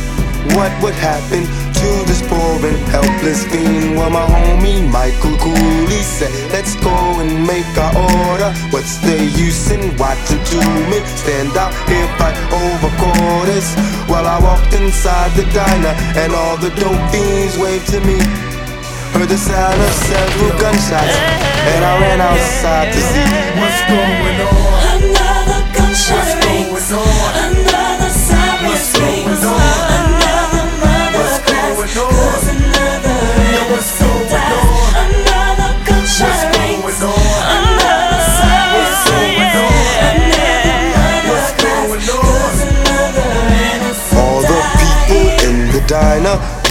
what 0.55 0.71
would 0.83 0.95
happen 0.95 1.45
to 1.81 1.89
this 2.05 2.21
poor 2.27 2.61
and 2.65 2.77
helpless 2.93 3.45
fiend. 3.45 3.97
Well, 3.97 4.09
my 4.09 4.25
homie 4.25 4.85
Michael 4.91 5.37
Cooley 5.37 6.01
said, 6.03 6.31
Let's 6.51 6.75
go 6.75 6.93
and 7.21 7.47
make 7.47 7.65
our 7.77 7.93
order. 7.95 8.51
What's 8.69 8.97
the 9.01 9.17
use 9.37 9.71
in 9.71 9.95
watching 9.97 10.43
two 10.45 10.61
men 10.89 11.05
stand 11.17 11.57
out 11.57 11.73
here 11.89 12.09
fight 12.17 12.37
over 12.53 12.89
quarters? 13.61 14.09
While 14.09 14.27
I 14.27 14.39
walked 14.39 14.73
inside 14.73 15.31
the 15.35 15.45
diner 15.53 15.93
and 16.17 16.33
all 16.33 16.57
the 16.57 16.69
dope 16.75 17.11
fiends 17.11 17.57
waved 17.57 17.87
to 17.89 17.99
me. 18.01 18.17
Heard 19.13 19.27
the 19.27 19.37
sound 19.37 19.81
of 19.81 19.91
several 19.91 20.51
gunshots, 20.59 21.17
and 21.67 21.83
I 21.83 21.99
ran 21.99 22.21
outside 22.21 22.93
to 22.93 22.99
see 22.99 23.27
what's 23.59 23.81
going 23.91 24.39
on. 24.39 25.03
Another 25.03 25.61
gunshot 25.75 26.27
rings. 26.47 26.91
Another 26.91 28.09
siren 28.09 28.77
screams. 28.77 29.43
Another 29.43 30.65
mother 30.79 31.27
cries. 31.43 31.93
Cause 31.93 32.47
another 32.55 33.19
innocent 33.51 34.29
dies. 34.31 34.41
Another 34.41 34.70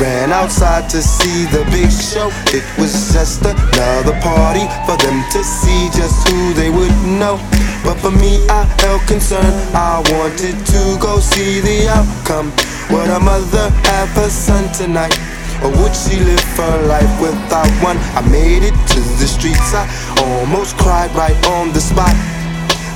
ran 0.00 0.32
outside 0.32 0.88
to 0.88 1.02
see 1.02 1.44
the 1.52 1.62
big 1.70 1.92
show. 1.92 2.32
It 2.56 2.64
was 2.80 3.12
just 3.12 3.44
another 3.44 4.16
party 4.24 4.64
for 4.88 4.96
them 4.96 5.22
to 5.36 5.44
see 5.44 5.92
just 5.92 6.26
who 6.26 6.54
they 6.54 6.70
would 6.70 6.96
know. 7.04 7.36
But 7.84 8.00
for 8.00 8.10
me, 8.10 8.40
I 8.48 8.64
held 8.80 9.02
concern. 9.06 9.52
I 9.76 10.00
wanted 10.16 10.56
to 10.56 10.82
go 10.98 11.20
see 11.20 11.60
the 11.60 11.88
outcome. 11.92 12.50
Would 12.90 13.10
a 13.10 13.20
mother 13.20 13.68
have 13.92 14.08
her 14.16 14.30
son 14.30 14.72
tonight? 14.72 15.16
Or 15.62 15.68
would 15.68 15.94
she 15.94 16.16
live 16.16 16.42
her 16.56 16.86
life 16.88 17.12
without 17.20 17.70
one? 17.84 17.98
I 18.16 18.24
made 18.32 18.64
it 18.64 18.76
to 18.96 19.00
the 19.20 19.28
streets. 19.28 19.74
I 19.76 19.84
almost 20.24 20.76
cried 20.78 21.12
right 21.12 21.36
on 21.46 21.72
the 21.72 21.80
spot. 21.80 22.16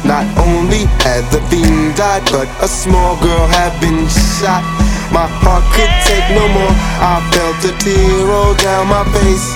Not 0.05 0.25
only 0.40 0.85
had 1.05 1.25
the 1.33 1.40
fiend 1.49 1.97
died, 1.97 2.25
but 2.33 2.49
a 2.62 2.69
small 2.69 3.21
girl 3.21 3.47
had 3.49 3.73
been 3.81 4.09
shot. 4.40 4.64
My 5.12 5.27
heart 5.29 5.64
could 5.75 5.93
take 6.09 6.27
no 6.33 6.47
more. 6.49 6.75
I 7.01 7.21
felt 7.33 7.61
a 7.69 7.73
tear 7.83 8.25
roll 8.25 8.55
down 8.55 8.88
my 8.88 9.05
face. 9.21 9.47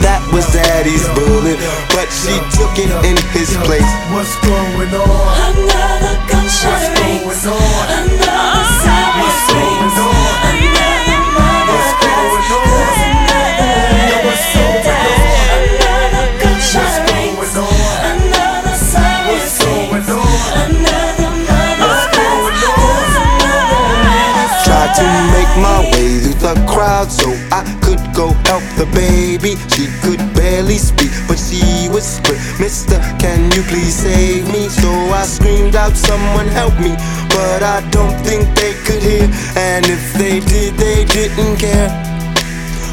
That 0.00 0.22
was 0.32 0.46
daddy's 0.52 1.02
bullet, 1.18 1.58
but 1.90 2.06
she 2.14 2.38
took 2.54 2.78
it 2.78 2.90
in 3.02 3.18
his 3.34 3.50
place. 3.66 3.90
What's 4.14 4.34
going 4.46 4.94
on? 4.94 5.04
Another 5.50 6.14
gunshot 6.30 6.78
rings. 7.02 7.42
Another 7.44 8.55
the 26.46 26.54
crowd 26.70 27.10
so 27.10 27.26
I 27.50 27.66
could 27.82 27.98
go 28.14 28.30
help 28.46 28.62
the 28.78 28.86
baby. 28.94 29.58
She 29.74 29.90
could 30.02 30.22
barely 30.32 30.78
speak, 30.78 31.10
but 31.26 31.38
she 31.38 31.88
whispered, 31.90 32.38
Mister, 32.60 32.98
can 33.18 33.50
you 33.50 33.62
please 33.66 33.96
save 34.06 34.46
me? 34.54 34.68
So 34.68 34.90
I 35.10 35.24
screamed 35.26 35.74
out, 35.74 35.96
Someone 35.96 36.46
help 36.46 36.78
me. 36.78 36.94
But 37.34 37.62
I 37.62 37.82
don't 37.90 38.14
think 38.22 38.46
they 38.54 38.74
could 38.86 39.02
hear, 39.02 39.26
and 39.58 39.84
if 39.86 40.14
they 40.14 40.38
did, 40.38 40.74
they 40.78 41.04
didn't 41.04 41.56
care. 41.58 41.90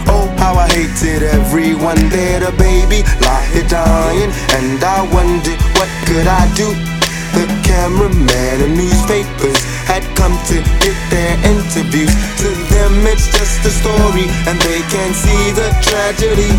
Oh, 0.10 0.34
how 0.42 0.56
I 0.56 0.68
hated 0.68 1.22
everyone 1.22 2.10
there, 2.10 2.39
the 2.39 2.52
baby 2.58 3.06
lie 3.22 3.63
dying, 3.70 4.32
and 4.58 4.84
I 4.84 5.06
wondered 5.13 5.62
what 5.78 5.89
could 6.08 6.26
I 6.26 6.44
do. 6.56 7.03
The 7.34 7.46
cameraman 7.65 8.62
and 8.62 8.78
newspapers 8.78 9.58
had 9.89 10.04
come 10.15 10.38
to 10.54 10.58
get 10.86 10.98
their 11.10 11.34
interviews. 11.50 12.13
To 12.41 12.50
them, 12.69 12.93
it's 13.10 13.28
just 13.34 13.65
a 13.65 13.74
story, 13.74 14.30
and 14.46 14.58
they 14.62 14.82
can't 14.93 15.15
see 15.15 15.52
the 15.58 15.69
tragedy. 15.82 16.54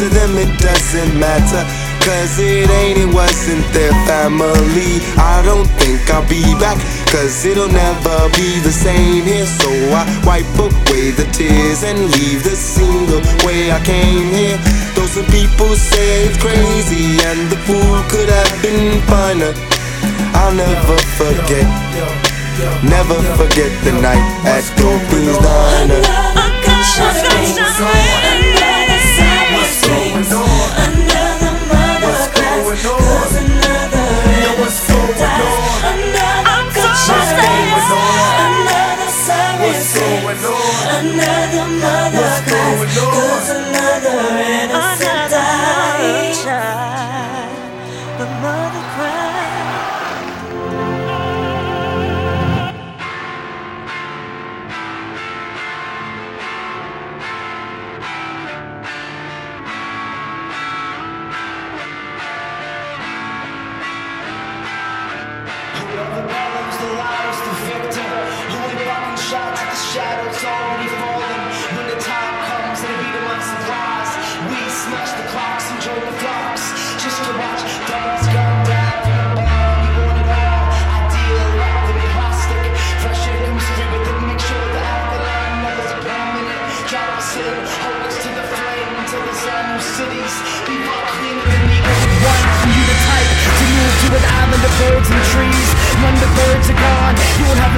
To 0.00 0.08
them, 0.08 0.36
it 0.38 0.52
doesn't 0.58 1.18
matter. 1.20 1.62
Cause 2.08 2.38
it 2.38 2.70
ain't, 2.70 2.96
it 2.96 3.12
wasn't 3.12 3.66
their 3.74 3.92
family. 4.08 5.02
I 5.18 5.42
don't 5.44 5.68
think 5.76 6.00
I'll 6.08 6.24
be 6.24 6.40
back, 6.56 6.78
cause 7.12 7.44
it'll 7.44 7.68
never 7.68 8.16
be 8.32 8.60
the 8.64 8.72
same 8.72 9.24
here. 9.24 9.44
So 9.44 9.68
I 9.92 10.08
wipe 10.24 10.48
away 10.56 11.10
the 11.10 11.28
tears 11.36 11.82
and 11.84 11.98
leave 12.16 12.44
the 12.44 12.56
scene 12.56 13.04
the 13.06 13.20
way 13.44 13.70
I 13.70 13.80
came 13.84 14.32
here. 14.32 14.56
Are 15.16 15.24
people 15.32 15.74
say 15.74 16.26
it's 16.26 16.36
crazy, 16.36 17.18
and 17.24 17.50
the 17.50 17.56
fool 17.66 18.02
could 18.10 18.28
have 18.28 18.62
been 18.62 19.00
funner. 19.08 19.54
I'll 20.34 20.54
never 20.54 20.98
forget, 21.16 21.66
never 22.84 23.16
forget 23.34 23.72
the 23.84 23.92
night 24.00 24.22
at 24.44 24.62
Dopey's 24.76 25.38
Diner. 25.38 25.96
Another 25.96 26.50
gunshot 26.62 27.48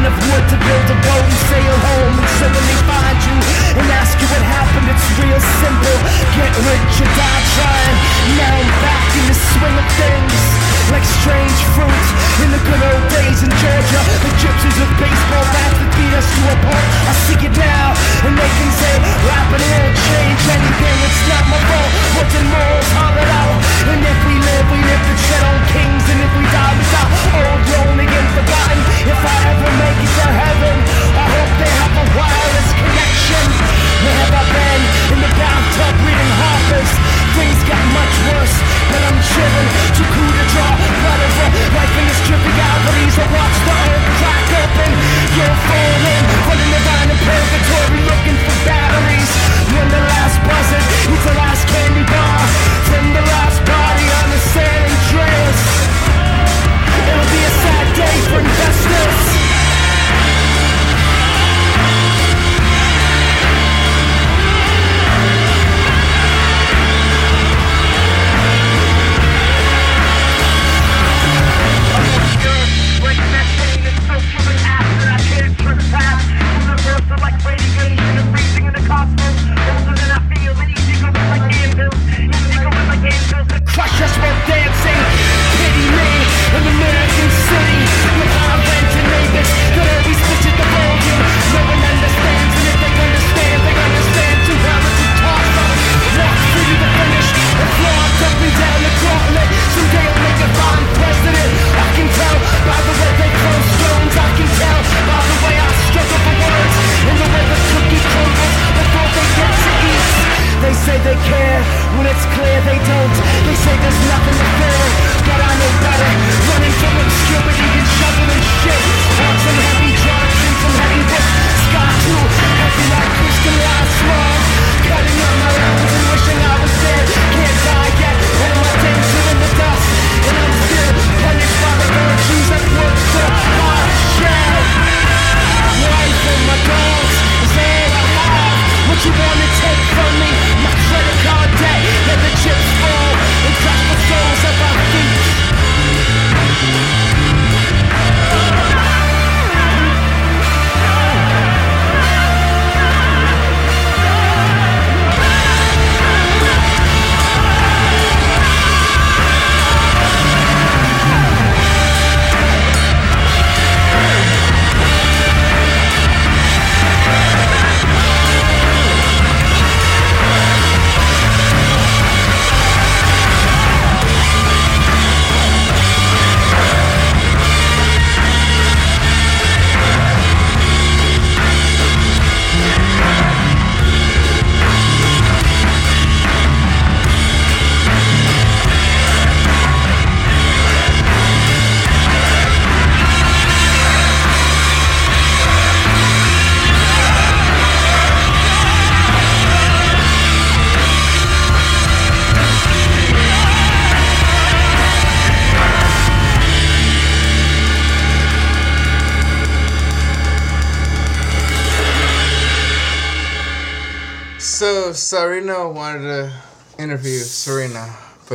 enough 0.00 0.16
wood 0.32 0.44
to 0.48 0.56
build 0.56 0.86
a 0.88 0.96
boat 1.04 1.24
and 1.28 1.40
sail 1.52 1.76
home. 1.76 2.16
When 2.40 2.64
they 2.64 2.80
find 2.88 3.18
you 3.20 3.36
and 3.76 3.86
ask 4.00 4.16
you 4.16 4.28
what 4.32 4.40
happened, 4.40 4.88
it's 4.88 5.06
real 5.20 5.40
simple. 5.60 5.96
Get 6.40 6.52
rich 6.56 6.94
or 7.04 7.10
die 7.12 7.44
trying. 7.52 7.98
Now 8.40 8.48
I'm 8.48 8.70
back 8.80 9.08
in 9.12 9.24
the 9.28 9.36
swing 9.36 9.76
of 9.76 9.88
things. 10.00 10.40
Like 10.88 11.04
strange 11.04 11.60
fruit 11.76 12.06
in 12.40 12.48
the 12.48 12.60
good 12.64 12.80
old 12.80 13.04
days 13.12 13.44
in 13.44 13.52
Georgia. 13.60 14.00
The 14.24 14.32
gypsies 14.40 14.76
with 14.80 14.92
baseball 14.96 15.46
bats 15.52 15.76
that 15.76 15.90
beat 15.92 16.14
us 16.16 16.28
to 16.32 16.42
a 16.48 16.56
pulp. 16.64 16.86
I 17.04 17.12
see 17.28 17.38
it 17.44 17.54
now, 17.60 17.92
and 18.24 18.32
they 18.34 18.50
can 18.56 18.70
say, 18.80 18.94
rap 19.28 19.52
it 19.52 19.60
change 19.60 20.42
anything. 20.48 20.96
It's 21.06 21.22
not 21.28 21.44
my 21.52 21.60
fault. 21.68 21.90
What's 22.16 22.34
in 22.40 22.69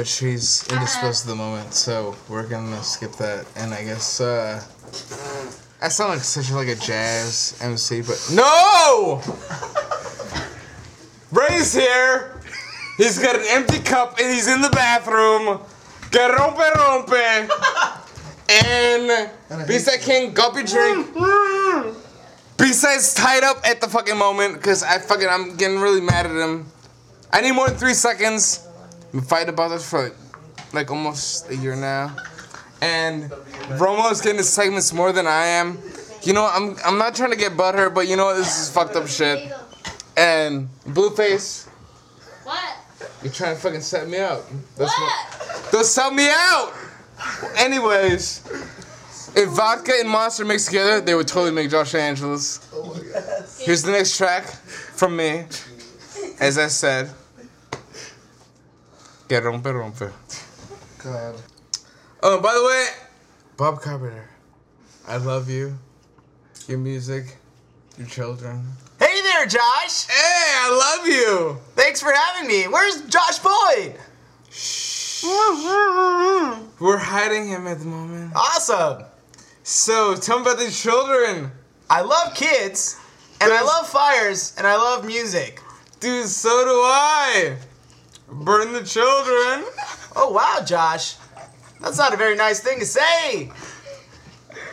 but 0.06 0.10
she's 0.12 0.64
indisposed 0.72 1.26
at 1.26 1.30
the 1.30 1.36
moment, 1.36 1.74
so 1.74 2.16
we're 2.30 2.46
gonna 2.46 2.84
skip 2.84 3.14
that. 3.14 3.44
And 3.56 3.74
I 3.74 3.84
guess 3.84 4.22
uh, 4.22 4.62
I 5.82 5.88
sound 5.88 6.12
like 6.12 6.20
such 6.20 6.52
like 6.52 6.68
a 6.68 6.76
jazz 6.76 7.58
MC, 7.60 8.02
but 8.02 8.22
no. 8.32 9.20
Ray's 11.32 11.74
here. 11.74 12.40
He's 12.98 13.18
got 13.18 13.36
an 13.36 13.46
empty 13.48 13.80
cup 13.80 14.20
and 14.20 14.32
he's 14.32 14.48
in 14.48 14.62
the 14.62 14.70
bathroom. 14.70 15.60
Que 16.12 16.20
rompe 16.20 16.70
rompe. 16.76 17.50
And 18.48 19.32
Bisa 19.68 20.00
King, 20.06 20.36
guppy 20.36 20.62
drink. 20.62 21.14
drink. 21.14 21.98
Besides 22.58 23.16
tied 23.16 23.44
up 23.44 23.58
at 23.66 23.82
the 23.82 23.88
fucking 23.88 24.20
moment 24.20 24.54
because 24.54 24.84
I 24.84 25.00
fucking 25.00 25.28
I'm 25.28 25.58
getting 25.58 25.80
really 25.80 26.02
mad 26.02 26.28
at 26.28 26.32
him. 26.32 26.68
I 27.34 27.42
need 27.42 27.54
more 27.54 27.68
than 27.70 27.78
three 27.78 27.96
seconds. 27.96 28.65
Been 29.16 29.24
fighting 29.24 29.48
about 29.48 29.70
this 29.70 29.90
for 29.90 30.04
like, 30.04 30.16
like 30.74 30.92
almost 30.92 31.50
a 31.50 31.56
year 31.56 31.74
now, 31.78 32.14
and 32.82 33.32
Romo's 33.80 34.20
getting 34.20 34.40
his 34.40 34.50
segments 34.52 34.92
more 34.92 35.14
than 35.14 35.26
I 35.26 35.46
am. 35.46 35.78
You 36.24 36.34
know 36.34 36.46
I'm 36.46 36.76
I'm 36.86 36.98
not 36.98 37.16
trying 37.16 37.32
to 37.32 37.38
get 37.38 37.54
butthurt, 37.54 37.94
but 37.94 38.10
you 38.10 38.18
know 38.18 38.26
what? 38.26 38.36
This 38.36 38.60
is 38.60 38.70
fucked 38.70 38.98
up 38.98 39.08
shit. 39.08 39.54
And 40.18 40.68
Blueface, 40.86 41.70
What? 42.44 42.60
you're 43.24 43.32
trying 43.32 43.56
to 43.56 43.62
fucking 43.62 43.80
set 43.80 44.10
me 44.10 44.20
out. 44.20 44.44
That's 44.76 44.92
what. 45.00 45.72
Don't 45.72 45.86
sell 45.86 46.12
me 46.12 46.28
out. 46.30 46.74
Anyways, 47.56 48.46
if 49.34 49.48
vodka 49.48 49.94
and 49.98 50.10
monster 50.10 50.44
mixed 50.44 50.66
together, 50.66 51.00
they 51.00 51.16
would 51.16 51.30
totally 51.30 51.52
make 51.54 51.70
Josh 51.72 51.96
Angeles. 51.96 52.70
Oh 52.74 52.94
my 52.94 53.00
gosh. 53.14 53.60
Here's 53.60 53.82
the 53.82 53.94
next 53.94 54.18
track 54.18 54.44
from 54.44 55.16
me. 55.16 55.46
As 56.42 56.58
I 56.58 56.68
said, 56.68 57.10
que 59.28 59.40
rompe 59.40 59.72
rompe. 59.72 60.12
God. 61.04 61.36
Oh, 62.22 62.40
by 62.40 62.54
the 62.54 62.64
way, 62.64 62.88
Bob 63.58 63.82
Carpenter, 63.82 64.30
I 65.08 65.18
love 65.18 65.50
you, 65.50 65.78
your 66.68 66.78
music, 66.78 67.38
your 67.98 68.08
children. 68.08 68.66
Hey 69.00 69.22
there, 69.22 69.46
Josh. 69.46 70.06
Hey, 70.08 70.54
I 70.64 70.98
love 70.98 71.08
you. 71.08 71.58
Thanks 71.76 72.02
for 72.02 72.12
having 72.12 72.48
me. 72.48 72.64
Where's 72.68 73.02
Josh 73.04 73.40
Boyd? 73.40 73.96
Shh. 74.52 75.24
We're 76.80 76.98
hiding 76.98 77.48
him 77.48 77.68
at 77.68 77.80
the 77.80 77.86
moment. 77.86 78.34
Awesome. 78.36 79.06
So, 79.64 80.16
tell 80.16 80.38
me 80.38 80.44
about 80.44 80.60
the 80.60 80.70
children. 80.70 81.52
I 81.90 82.02
love 82.02 82.36
kids, 82.36 83.00
and 83.42 83.52
I 83.52 83.62
love 83.64 83.88
fires, 83.88 84.54
and 84.58 84.68
I 84.68 84.76
love 84.76 85.06
music. 85.06 85.62
Dude, 86.00 86.28
so 86.28 86.64
do 86.64 86.72
I. 86.72 87.58
Burn 88.30 88.74
the 88.74 88.84
children. 88.84 89.66
Oh, 90.16 90.32
wow, 90.32 90.64
Josh. 90.66 91.16
That's 91.82 91.98
not 91.98 92.14
a 92.14 92.18
very 92.18 92.36
nice 92.36 92.60
thing 92.60 92.80
to 92.80 92.86
say. 92.86 93.52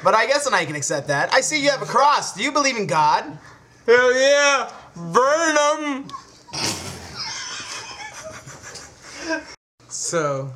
But 0.02 0.14
I 0.14 0.26
guess 0.26 0.46
and 0.46 0.54
I 0.54 0.64
can 0.64 0.74
accept 0.74 1.08
that. 1.08 1.32
I 1.32 1.40
see 1.40 1.62
you 1.62 1.70
have 1.70 1.82
a 1.82 1.86
cross. 1.86 2.34
Do 2.34 2.42
you 2.42 2.52
believe 2.52 2.76
in 2.76 2.86
God? 2.86 3.38
Hell 3.86 4.14
yeah. 4.14 4.70
Burn 4.96 5.54
them. 5.54 6.08
so, 9.88 10.52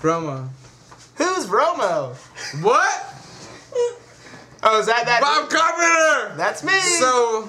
Brahma. 0.00 0.48
Who's 1.16 1.46
Romo? 1.46 2.14
What? 2.62 3.12
Oh, 4.62 4.80
is 4.80 4.86
that 4.86 5.04
that? 5.06 5.20
Bob 5.20 5.48
Carpenter. 5.50 6.36
That's 6.36 6.64
me. 6.64 6.78
So, 6.98 7.48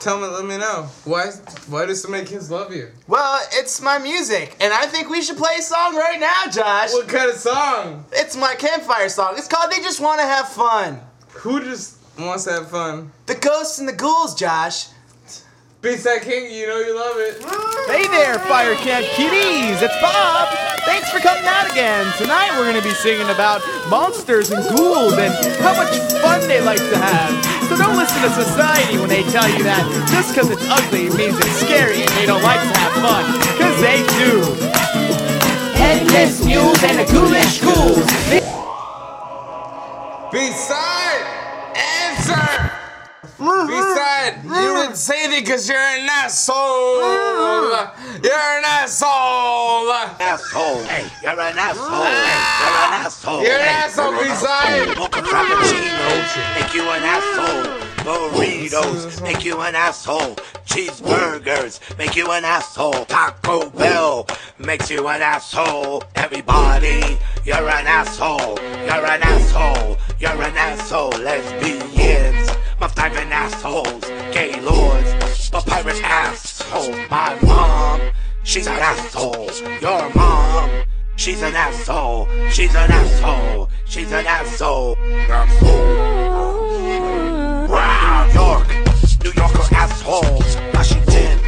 tell 0.00 0.18
me, 0.20 0.26
let 0.26 0.44
me 0.44 0.56
know. 0.56 0.88
Why, 1.04 1.26
why 1.68 1.86
do 1.86 1.94
so 1.94 2.08
many 2.08 2.26
kids 2.26 2.50
love 2.50 2.74
you? 2.74 2.90
well, 3.06 3.40
it's 3.52 3.80
my 3.80 3.98
music, 3.98 4.56
and 4.60 4.72
I 4.72 4.86
think 4.86 5.08
we 5.08 5.22
should 5.22 5.36
play 5.36 5.56
a 5.58 5.62
song 5.62 5.96
right 5.96 6.18
now, 6.20 6.50
Josh. 6.50 6.92
What 6.92 7.08
kind 7.08 7.30
of 7.30 7.36
song? 7.36 8.04
It's 8.12 8.36
my 8.36 8.54
campfire 8.54 9.08
song. 9.08 9.34
It's 9.36 9.48
called 9.48 9.70
They 9.72 9.78
Just 9.82 10.00
Want 10.00 10.20
to 10.20 10.26
Have 10.26 10.48
Fun. 10.48 11.00
Who 11.34 11.60
just 11.62 11.98
wants 12.18 12.44
to 12.44 12.52
have 12.52 12.70
fun? 12.70 13.12
The 13.26 13.34
ghosts 13.36 13.78
and 13.78 13.88
the 13.88 13.92
ghouls, 13.92 14.34
Josh. 14.34 14.88
Beats 15.80 16.02
that 16.02 16.22
king, 16.22 16.52
you 16.52 16.66
know 16.66 16.78
you 16.78 16.96
love 16.96 17.14
it. 17.18 17.38
Hey 17.86 18.08
there, 18.08 18.40
Fire 18.40 18.74
Camp 18.74 19.06
Kitties! 19.14 19.80
It's 19.80 19.94
Bob! 20.02 20.48
Thanks 20.84 21.08
for 21.12 21.20
coming 21.20 21.44
out 21.44 21.70
again! 21.70 22.12
Tonight 22.18 22.50
we're 22.58 22.66
gonna 22.66 22.82
be 22.82 22.90
singing 22.94 23.30
about 23.30 23.62
monsters 23.88 24.50
and 24.50 24.64
ghouls 24.76 25.12
and 25.12 25.32
how 25.62 25.74
much 25.76 25.94
fun 26.20 26.40
they 26.48 26.60
like 26.60 26.78
to 26.78 26.98
have. 26.98 27.57
So 28.18 28.24
don't 28.24 28.36
listen 28.36 28.44
to 28.44 28.50
society 28.50 28.98
when 28.98 29.08
they 29.08 29.22
tell 29.24 29.48
you 29.48 29.62
that 29.62 29.86
just 30.10 30.34
because 30.34 30.50
it's 30.50 30.64
ugly 30.66 31.08
means 31.16 31.38
it's 31.38 31.60
scary 31.60 32.00
and 32.00 32.10
they 32.18 32.26
don't 32.26 32.42
like 32.42 32.60
to 32.60 32.78
have 32.78 32.92
fun. 32.98 33.24
Because 33.38 33.80
they 33.80 34.02
do! 34.18 34.42
Headless 35.78 36.44
mules 36.44 36.82
and 36.82 36.98
the 36.98 37.04
ghoulish 37.12 37.60
ghouls! 37.60 38.06
Beside, 40.32 41.26
answer. 41.76 42.67
Beside, 43.38 44.42
you 44.42 44.74
would 44.74 44.96
say 44.96 45.28
that 45.28 45.38
because 45.38 45.68
you're 45.68 45.78
an 45.78 46.08
asshole. 46.10 46.98
You're 48.18 48.34
an 48.34 48.64
asshole. 48.66 49.92
Asshole. 50.18 50.82
Hey, 50.82 51.06
you're 51.22 51.38
an 51.38 51.56
asshole. 51.56 51.86
You're 51.86 52.02
an 52.02 52.94
asshole. 53.06 53.42
You're 53.42 53.52
an 53.52 53.68
asshole, 53.86 54.18
beside. 54.18 54.98
Mocha 54.98 55.22
Frappuccinos 55.22 56.54
make 56.58 56.74
you 56.74 56.82
an 56.82 57.04
asshole. 57.04 57.88
Burritos 58.02 59.22
make 59.22 59.44
you 59.44 59.60
an 59.60 59.76
asshole. 59.76 60.34
Cheeseburgers 60.66 61.78
make 61.96 62.16
you 62.16 62.32
an 62.32 62.44
asshole. 62.44 63.04
Taco 63.04 63.70
Bell 63.70 64.26
makes 64.58 64.90
you 64.90 65.06
an 65.06 65.22
asshole. 65.22 66.02
Everybody, 66.16 67.18
you're 67.44 67.68
an 67.68 67.86
asshole. 67.86 68.58
You're 68.84 69.06
an 69.06 69.22
asshole. 69.22 69.96
You're 70.18 70.42
an 70.42 70.56
asshole. 70.56 71.10
Lesbians, 71.10 72.47
my 72.80 72.88
diving 72.88 73.32
assholes. 73.32 74.04
Gay 74.32 74.60
lords, 74.60 75.50
the 75.50 75.60
pirate 75.60 76.02
assholes. 76.02 76.96
My 77.10 77.38
mom 77.42 78.00
she's 78.48 78.66
an 78.66 78.78
asshole. 78.78 79.50
Your 79.80 80.14
mom, 80.14 80.70
she's 81.16 81.42
an 81.42 81.54
asshole. 81.54 82.26
She's 82.50 82.74
an 82.74 82.90
asshole. 82.90 83.68
She's 83.84 84.10
an 84.10 84.26
asshole. 84.26 84.96
Asshole. 85.28 86.28
New 87.68 87.74
York, 88.34 88.68
New 89.22 89.32
York 89.32 89.54
are 89.54 89.74
assholes. 89.74 90.56
Washington 90.74 91.38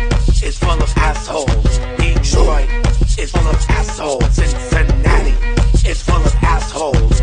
is 0.44 0.58
full 0.58 0.82
of 0.82 0.92
assholes. 0.96 1.78
Detroit 1.96 2.68
is 3.18 3.30
full 3.30 3.48
of 3.48 3.70
assholes. 3.70 4.34
Cincinnati 4.34 5.34
is 5.88 6.02
full 6.02 6.16
of 6.16 6.34
assholes. 6.42 7.20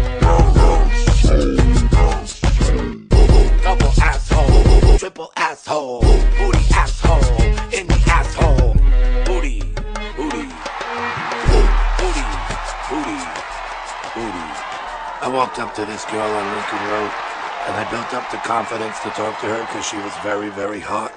Asshole, 5.58 6.02
booty 6.02 6.66
asshole, 6.72 7.24
in 7.74 7.88
the 7.88 8.00
asshole, 8.06 8.74
booty, 9.26 9.60
booty, 10.16 10.46
booty, 11.98 12.28
booty, 12.88 13.20
booty. 14.14 14.48
I 15.20 15.30
walked 15.34 15.58
up 15.58 15.74
to 15.74 15.86
this 15.86 16.06
girl 16.06 16.22
on 16.22 16.46
Lincoln 16.54 16.84
Road, 16.92 17.12
and 17.66 17.76
I 17.76 17.88
built 17.90 18.14
up 18.14 18.30
the 18.30 18.38
confidence 18.38 19.00
to 19.00 19.10
talk 19.10 19.40
to 19.42 19.48
her 19.48 19.62
because 19.62 19.84
she 19.84 19.98
was 19.98 20.14
very, 20.22 20.50
very 20.50 20.80
hot. 20.80 21.12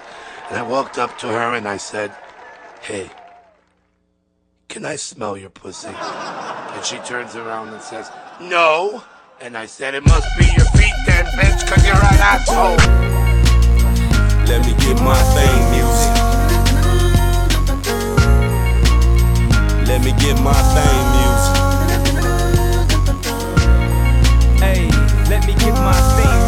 And 0.49 0.59
I 0.59 0.63
walked 0.63 0.97
up 0.97 1.19
to 1.19 1.29
her 1.29 1.55
and 1.55 1.69
I 1.69 1.77
said, 1.77 2.11
"Hey, 2.81 3.11
can 4.69 4.87
I 4.87 4.97
smell 4.97 5.37
your 5.37 5.51
pussy?" 5.51 5.95
And 5.95 6.85
she 6.85 6.97
turns 7.01 7.37
around 7.37 7.69
and 7.69 7.83
says, 7.83 8.11
"No." 8.41 9.05
And 9.39 9.57
I 9.57 9.67
said, 9.67 9.95
"It 9.95 10.07
must 10.07 10.29
be 10.39 10.47
your 10.47 10.67
feet 10.77 10.95
then, 11.07 11.27
bitch, 11.27 11.67
cause 11.69 11.85
you're 11.87 11.95
an 11.95 12.21
asshole." 12.33 13.20
Let 14.51 14.67
me 14.67 14.73
get 14.85 15.01
my 15.01 15.15
thing 15.35 15.61
music. 15.71 16.15
Let 19.87 20.01
me 20.05 20.11
get 20.19 20.37
my 20.43 20.61
thing 20.75 21.05
music. 21.19 21.57
Hey, 24.61 24.83
let 25.31 25.47
me 25.47 25.55
get 25.55 25.75
my 25.75 25.95
theme 26.17 26.40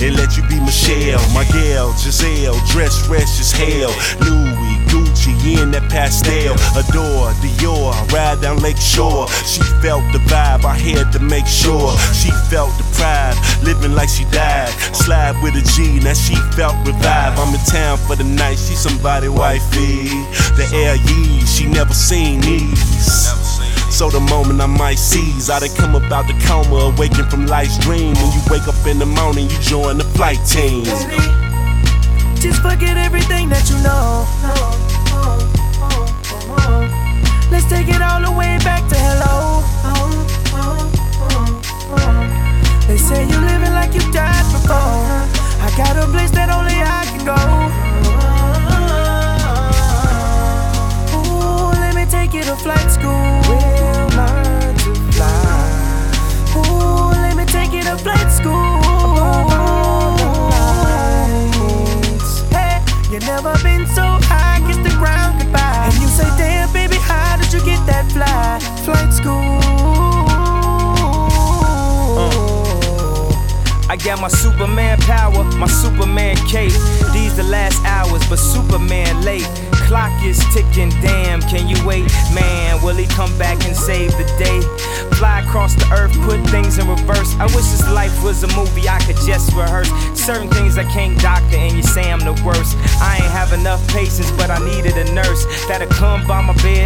and 0.00 0.16
let 0.16 0.36
you 0.36 0.42
be 0.48 0.58
Michelle. 0.60 1.22
My 1.32 1.44
gal, 1.52 1.92
Giselle, 1.96 2.58
dressed 2.70 3.06
fresh 3.06 3.40
as 3.40 3.52
hell. 3.52 3.92
Louis, 4.20 4.76
Gucci 4.90 5.34
in 5.60 5.70
that 5.72 5.90
pastel. 5.90 6.54
Adore, 6.78 7.32
Dior, 7.42 7.92
ride 8.12 8.40
down 8.40 8.58
Lake 8.58 8.76
Shore. 8.76 9.28
She 9.46 9.62
felt 9.82 10.04
the 10.12 10.18
vibe, 10.30 10.64
I 10.64 10.76
had 10.76 11.12
to 11.12 11.20
make 11.20 11.46
sure. 11.46 11.92
She 12.14 12.30
felt 12.50 12.70
the 12.78 12.86
pride, 12.94 13.36
living 13.62 13.94
like 13.94 14.08
she 14.08 14.24
died. 14.30 14.70
Slide 14.94 15.36
with 15.42 15.54
a 15.54 15.64
G, 15.74 16.00
now 16.00 16.14
she 16.14 16.34
felt 16.56 16.76
revive. 16.86 17.38
I'm 17.38 17.54
in 17.54 17.60
town 17.66 17.98
for 17.98 18.16
the 18.16 18.24
night, 18.24 18.58
she 18.58 18.74
somebody 18.74 19.28
wifey. 19.28 20.08
The 20.56 20.66
ye, 21.06 21.44
she 21.46 21.66
never 21.66 21.94
seen 21.94 22.40
these. 22.40 22.93
So 23.94 24.10
the 24.10 24.18
moment 24.18 24.60
I 24.60 24.66
might 24.66 24.98
seize, 24.98 25.48
I 25.48 25.60
done 25.60 25.70
come 25.76 25.94
about 25.94 26.26
the 26.26 26.34
coma, 26.44 26.90
awaken 26.90 27.30
from 27.30 27.46
life's 27.46 27.78
dream. 27.78 28.12
When 28.14 28.32
you 28.32 28.40
wake 28.50 28.66
up 28.66 28.74
in 28.88 28.98
the 28.98 29.06
morning, 29.06 29.48
you 29.48 29.56
join 29.60 29.98
the 29.98 30.04
flight 30.16 30.44
team. 30.44 30.82
Just 32.34 32.60
forget 32.60 32.96
everything 32.96 33.48
that 33.50 33.70
you 33.70 33.78
know. 33.86 34.26
Let's 37.52 37.66
take 37.66 37.86
it 37.86 38.02
all 38.02 38.20
the 38.20 38.32
way 38.32 38.58
back 38.64 38.82
to 38.88 38.96
hello. 38.98 39.62
They 42.88 42.96
say 42.96 43.28
you're 43.28 43.40
living 43.40 43.74
like 43.74 43.94
you 43.94 44.00
died 44.10 44.44
before. 44.50 45.33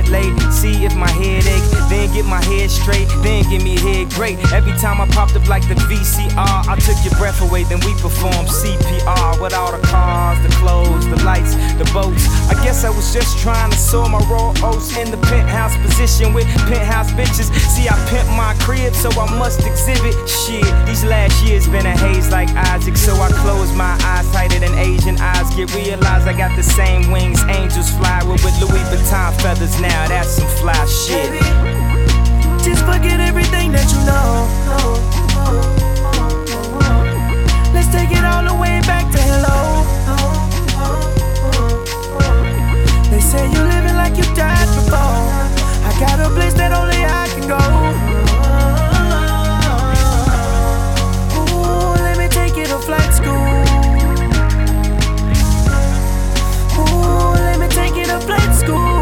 Late, 0.08 0.34
see 0.52 0.84
if 0.84 0.94
my 0.96 1.10
head 1.10 1.37
my 2.28 2.44
head 2.44 2.70
straight, 2.70 3.08
then 3.24 3.42
give 3.48 3.62
me 3.62 3.76
head 3.80 4.10
great. 4.10 4.38
Every 4.52 4.72
time 4.78 5.00
I 5.00 5.08
popped 5.08 5.34
up 5.34 5.48
like 5.48 5.66
the 5.68 5.74
VCR, 5.88 6.36
I 6.36 6.76
took 6.76 6.96
your 7.04 7.16
breath 7.18 7.40
away, 7.40 7.64
then 7.64 7.80
we 7.80 7.92
performed 7.94 8.48
CPR 8.48 9.40
with 9.40 9.54
all 9.54 9.72
the 9.72 9.84
cars, 9.86 10.38
the 10.44 10.52
clothes, 10.60 11.08
the 11.08 11.16
lights, 11.24 11.54
the 11.80 11.88
boats. 11.92 12.28
I 12.48 12.54
guess 12.62 12.84
I 12.84 12.90
was 12.90 13.12
just 13.12 13.38
trying 13.38 13.70
to 13.70 13.76
sow 13.76 14.06
my 14.08 14.18
raw 14.28 14.52
oats 14.62 14.96
in 14.96 15.10
the 15.10 15.16
penthouse 15.28 15.76
position 15.78 16.32
with 16.32 16.46
penthouse 16.68 17.10
bitches. 17.12 17.48
See, 17.72 17.88
I 17.88 17.96
pimp 18.10 18.28
my 18.36 18.54
crib, 18.60 18.94
so 18.94 19.10
I 19.10 19.26
must 19.38 19.66
exhibit 19.66 20.14
shit. 20.28 20.68
These 20.86 21.04
last 21.04 21.42
years 21.44 21.66
been 21.66 21.86
a 21.86 21.96
haze 21.96 22.30
like 22.30 22.50
Isaac, 22.72 22.96
so 22.96 23.14
I 23.16 23.30
close 23.40 23.72
my 23.74 23.96
eyes 24.04 24.30
tighter 24.32 24.60
than 24.60 24.74
Asian 24.78 25.18
eyes. 25.20 25.48
Get 25.56 25.74
realized 25.74 26.28
I 26.28 26.36
got 26.36 26.54
the 26.56 26.62
same 26.62 27.10
wings 27.10 27.42
angels 27.48 27.90
fly 27.90 28.22
with, 28.24 28.44
with 28.44 28.54
Louis 28.60 28.84
Vuitton 28.92 29.32
feathers. 29.40 29.80
Now 29.80 30.08
that's 30.08 30.30
some 30.30 30.48
fly 30.58 30.84
shit. 30.86 31.67
Just 32.62 32.84
forget 32.84 33.20
everything 33.20 33.72
that 33.72 33.88
you 33.92 34.00
know. 34.08 34.48
Let's 37.72 37.88
take 37.88 38.10
it 38.10 38.24
all 38.24 38.44
the 38.44 38.54
way 38.54 38.80
back 38.86 39.10
to 39.12 39.18
hello. 39.18 39.84
They 43.10 43.20
say 43.20 43.46
you 43.50 43.60
living 43.74 43.96
like 43.96 44.16
you 44.16 44.24
died 44.34 44.68
before. 44.76 45.24
I 45.88 45.92
got 45.98 46.20
a 46.20 46.28
place 46.34 46.54
that 46.54 46.72
only 46.72 47.02
I 47.04 47.28
can 47.34 47.46
go. 47.48 47.62
Ooh, 51.38 51.94
let 52.02 52.18
me 52.18 52.28
take 52.28 52.56
you 52.56 52.66
to 52.66 52.78
flight 52.78 53.12
school. 53.14 53.48
Ooh, 56.78 57.32
let 57.46 57.58
me 57.58 57.68
take 57.68 57.94
you 57.96 58.06
to 58.06 58.20
flight 58.20 58.54
school. 58.54 58.97